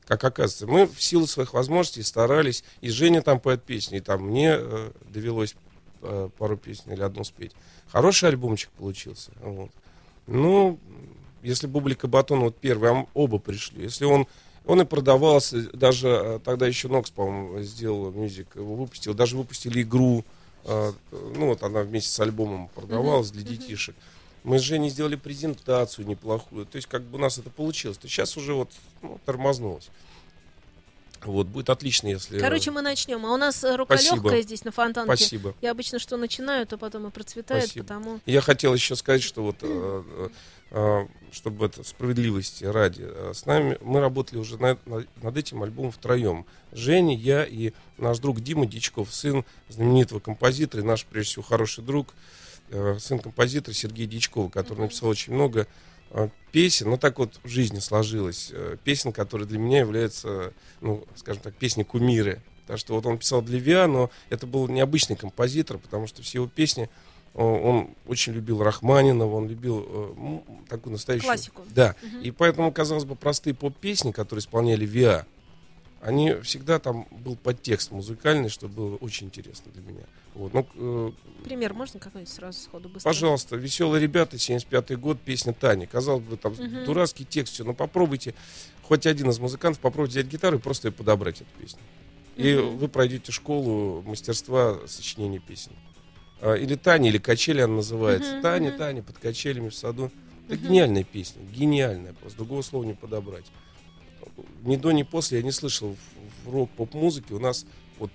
[0.06, 0.66] Как оказывается.
[0.66, 2.64] Мы в силу своих возможностей старались.
[2.80, 5.54] И Женя там поет песни, и там мне э, довелось
[6.02, 7.52] э, пару песен или одну спеть.
[7.88, 9.30] Хороший альбомчик получился.
[9.40, 9.70] Вот.
[10.26, 10.80] Ну,
[11.42, 13.84] если Бублика Батон вот первый, а оба пришли.
[13.84, 14.26] Если он
[14.64, 19.82] он и продавался, даже э, тогда еще Нокс, по-моему, сделал мюзик, его выпустил, даже выпустили
[19.82, 20.24] игру,
[20.64, 23.94] ну вот она вместе с альбомом продавалась для детишек.
[24.44, 27.98] Мы с Женей сделали презентацию неплохую, то есть как бы у нас это получилось.
[27.98, 29.88] То сейчас уже вот ну, тормознулось.
[31.24, 32.38] Вот, будет отлично, если...
[32.40, 33.24] Короче, мы начнем.
[33.24, 34.16] А у нас э, рука Спасибо.
[34.16, 35.16] легкая здесь на фонтанке.
[35.16, 35.54] Спасибо.
[35.60, 37.84] Я обычно что начинаю, то потом и процветает, Спасибо.
[37.84, 38.20] потому...
[38.26, 40.28] Я хотел еще сказать, что вот, э, э, э,
[41.32, 45.90] чтобы это справедливости ради, э, с нами мы работали уже на- на- над этим альбомом
[45.92, 46.46] втроем.
[46.72, 51.82] Женя, я и наш друг Дима Дичков, сын знаменитого композитора и наш, прежде всего, хороший
[51.84, 52.14] друг,
[52.70, 55.66] э, сын композитора Сергея Дичкова, который написал очень много
[56.14, 60.52] э, песен, ну так вот в жизни сложилось, э, песен, которые для меня являются,
[60.82, 62.42] ну, скажем так, песни кумиры.
[62.62, 66.38] Потому что вот он писал для Виа, но это был необычный композитор, потому что все
[66.38, 66.90] его песни
[67.34, 69.78] Он очень любил Рахманинова, он любил
[70.16, 71.28] м, такую настоящую...
[71.28, 71.62] Классику.
[71.74, 71.94] Да.
[72.22, 75.26] И поэтому, казалось бы, простые поп-песни, которые исполняли ВИА,
[76.02, 80.02] они всегда там был подтекст музыкальный, что было очень интересно для меня.
[80.34, 80.52] Вот.
[80.52, 81.12] Ну, э,
[81.44, 83.08] Пример можно какой-нибудь сразу сходу быстро?
[83.08, 85.86] пожалуйста, веселые ребята, 75-й год, песня Тани.
[85.86, 86.84] Казалось бы, там Мгм.
[86.84, 88.34] дурацкий текст, все, но попробуйте,
[88.82, 91.80] хоть один из музыкантов, попробуйте взять гитару и просто подобрать, эту песню.
[92.36, 92.78] И Мгм.
[92.78, 95.72] вы пройдете школу мастерства сочинения песен.
[96.42, 98.32] А, Или Таня, или качели она называется.
[98.32, 98.78] Мгм, Таня, мгм.
[98.78, 100.10] Таня, под качелями в саду.
[100.48, 100.68] Это Мгм.
[100.68, 103.46] гениальная песня, гениальная, просто другого слова не подобрать.
[104.64, 105.96] Ни до, ни после я не слышал
[106.44, 107.64] в, в рок-поп-музыке у нас
[107.98, 108.10] вот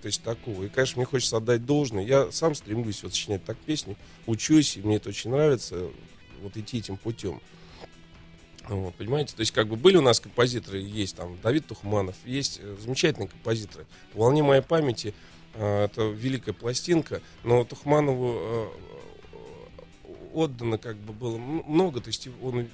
[0.00, 0.62] то есть такого.
[0.62, 2.04] И, конечно, мне хочется отдать должное.
[2.04, 3.96] Я сам стремлюсь вот сочинять так песни,
[4.26, 5.88] учусь, и мне это очень нравится,
[6.40, 7.40] вот идти этим путем.
[8.68, 9.34] Вот, понимаете?
[9.34, 13.28] То есть, как бы были у нас композиторы, есть там Давид Тухманов, есть э, замечательные
[13.28, 13.86] композиторы.
[14.12, 15.14] По волне моей памяти
[15.58, 18.88] это великая пластинка, но Тухманову э, э,
[20.34, 22.66] отдано как бы было много, то есть он э,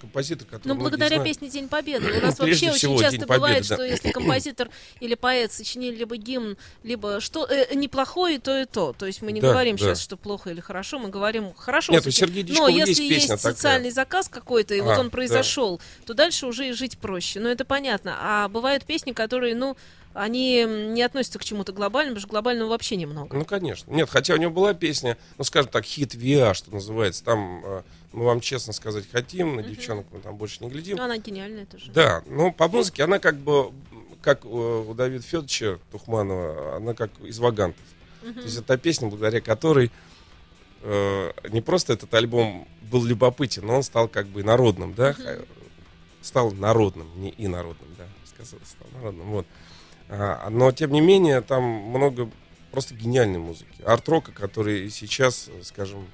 [0.00, 1.24] композитор, который Ну, благодаря знают.
[1.24, 2.06] песне День Победы.
[2.18, 3.74] У нас Прежде вообще всего, очень часто День Победы, бывает, да.
[3.74, 4.70] что если композитор
[5.00, 8.92] или поэт сочинили либо гимн, либо что э, неплохое, то и то.
[8.92, 9.84] То есть мы не Да, говорим да.
[9.84, 11.92] сейчас, что плохо или хорошо, мы говорим хорошо.
[11.92, 15.10] Нет, у Но если есть есть социальный заказ какой-то, и вот А, он да.
[15.12, 17.40] произошел, то дальше уже и жить проще.
[17.40, 18.16] Ну, это понятно.
[18.18, 19.76] А бывают песни, которые, ну,
[20.16, 23.36] они не относятся к чему-то глобальному, потому что глобального вообще немного.
[23.36, 23.90] Ну, конечно.
[23.92, 27.22] Нет, хотя у него была песня, ну, скажем так, хит ВИА, что называется.
[27.22, 30.96] Там, э, мы вам честно сказать хотим, на девчонок мы там больше не глядим.
[30.96, 31.90] Ну, она гениальная тоже.
[31.92, 33.72] Да, но по музыке она как бы,
[34.22, 37.84] как у Давида Федоровича Тухманова, она как из вагантов.
[38.22, 39.92] То есть это песня, благодаря которой
[40.82, 45.14] э, не просто этот альбом был любопытен, но он стал как бы народным, да,
[46.22, 49.46] стал народным, не и народным, да, сказал, стал народным, вот.
[50.08, 52.30] А, но тем не менее там много
[52.70, 56.06] просто гениальной музыки, арт-рока, который сейчас, э, скажем,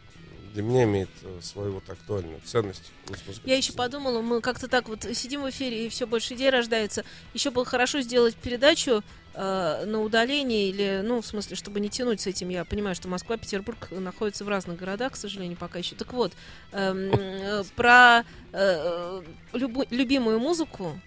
[0.54, 2.92] для меня имеет э, свою вот актуальную ценность.
[3.08, 3.14] Ну,
[3.44, 7.04] Я еще подумала, мы как-то так вот сидим в эфире, и все больше идей рождается.
[7.34, 9.02] Еще было хорошо сделать передачу
[9.34, 12.50] э, на удалении, или, ну, в смысле, чтобы не тянуть с этим.
[12.50, 15.94] Я понимаю, что Москва, Петербург находятся в разных городах, к сожалению, пока еще.
[15.96, 16.32] Так вот,
[16.72, 19.22] эм, э, про э,
[19.54, 21.00] любу- любимую музыку.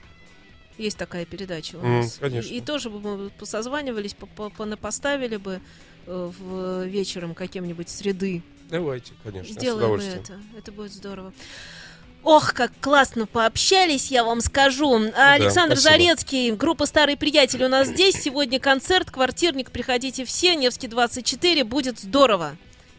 [0.77, 2.17] Есть такая передача у нас.
[2.19, 2.53] конечно.
[2.53, 5.61] И, и тоже бы мы созванивались, по- по- поставили бы.
[6.07, 8.43] э, в вечером каким-нибудь среды.
[8.69, 10.39] Давайте, конечно, Сделаем это.
[10.57, 11.33] Это будет здорово.
[12.23, 14.91] Ох, как классно пообщались, я вам скажу.
[15.15, 15.91] Александр спасибо.
[16.05, 18.15] Зарецкий, группа «Старые приятели» у нас здесь.
[18.15, 22.55] Сегодня концерт, квартирник, приходите все, Невский 24, будет здорово.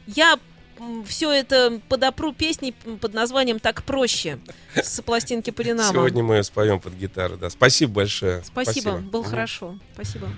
[0.06, 0.38] Я
[1.06, 4.38] все это подопру песней под названием «Так проще»
[4.74, 5.92] с пластинки Полинама.
[5.92, 7.50] Сегодня мы споем под гитару, да.
[7.50, 8.42] Спасибо большое.
[8.44, 9.30] Спасибо, было Мгм.
[9.30, 9.78] хорошо.
[9.94, 10.28] Спасибо.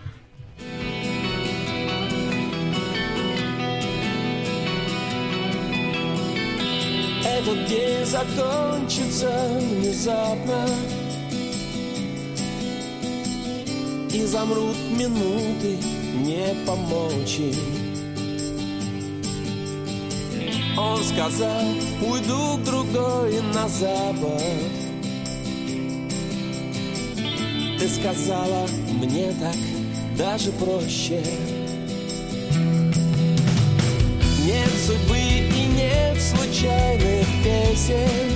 [7.24, 10.66] Этот день закончится внезапно
[14.12, 15.76] И замрут минуты,
[16.14, 17.87] не помочь им.
[20.76, 21.66] Он сказал,
[22.00, 24.42] уйду к другой на запад
[27.78, 28.66] Ты сказала,
[29.00, 29.56] мне так
[30.16, 31.22] даже проще
[34.48, 38.30] Нет судьбы и нет случайных песен.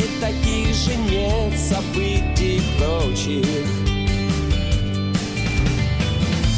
[0.00, 3.68] И таких же нет событий прочих.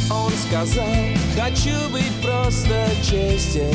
[0.09, 0.85] Он сказал,
[1.35, 3.71] хочу быть просто честен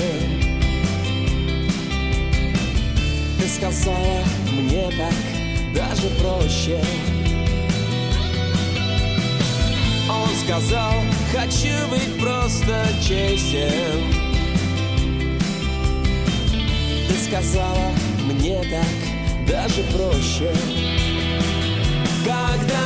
[3.39, 5.15] Ты сказала, мне так
[5.75, 6.83] даже проще.
[10.09, 10.93] Он сказал,
[11.33, 14.03] хочу быть просто честен
[17.09, 17.93] Ты сказала,
[18.25, 20.53] мне так даже проще.
[22.25, 22.86] Когда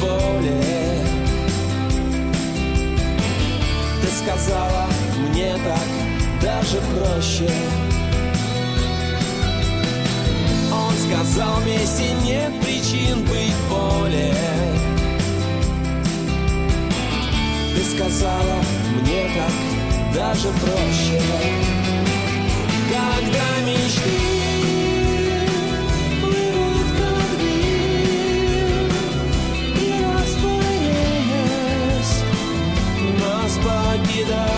[0.00, 1.08] более
[4.00, 4.86] Ты сказала,
[5.30, 5.88] мне так
[6.40, 7.50] даже проще.
[10.72, 14.34] Он сказал, вместе нет причин быть более.
[17.74, 18.62] Ты сказала,
[19.02, 21.20] мне так даже проще.
[22.88, 24.37] Когда мечты
[34.28, 34.57] together.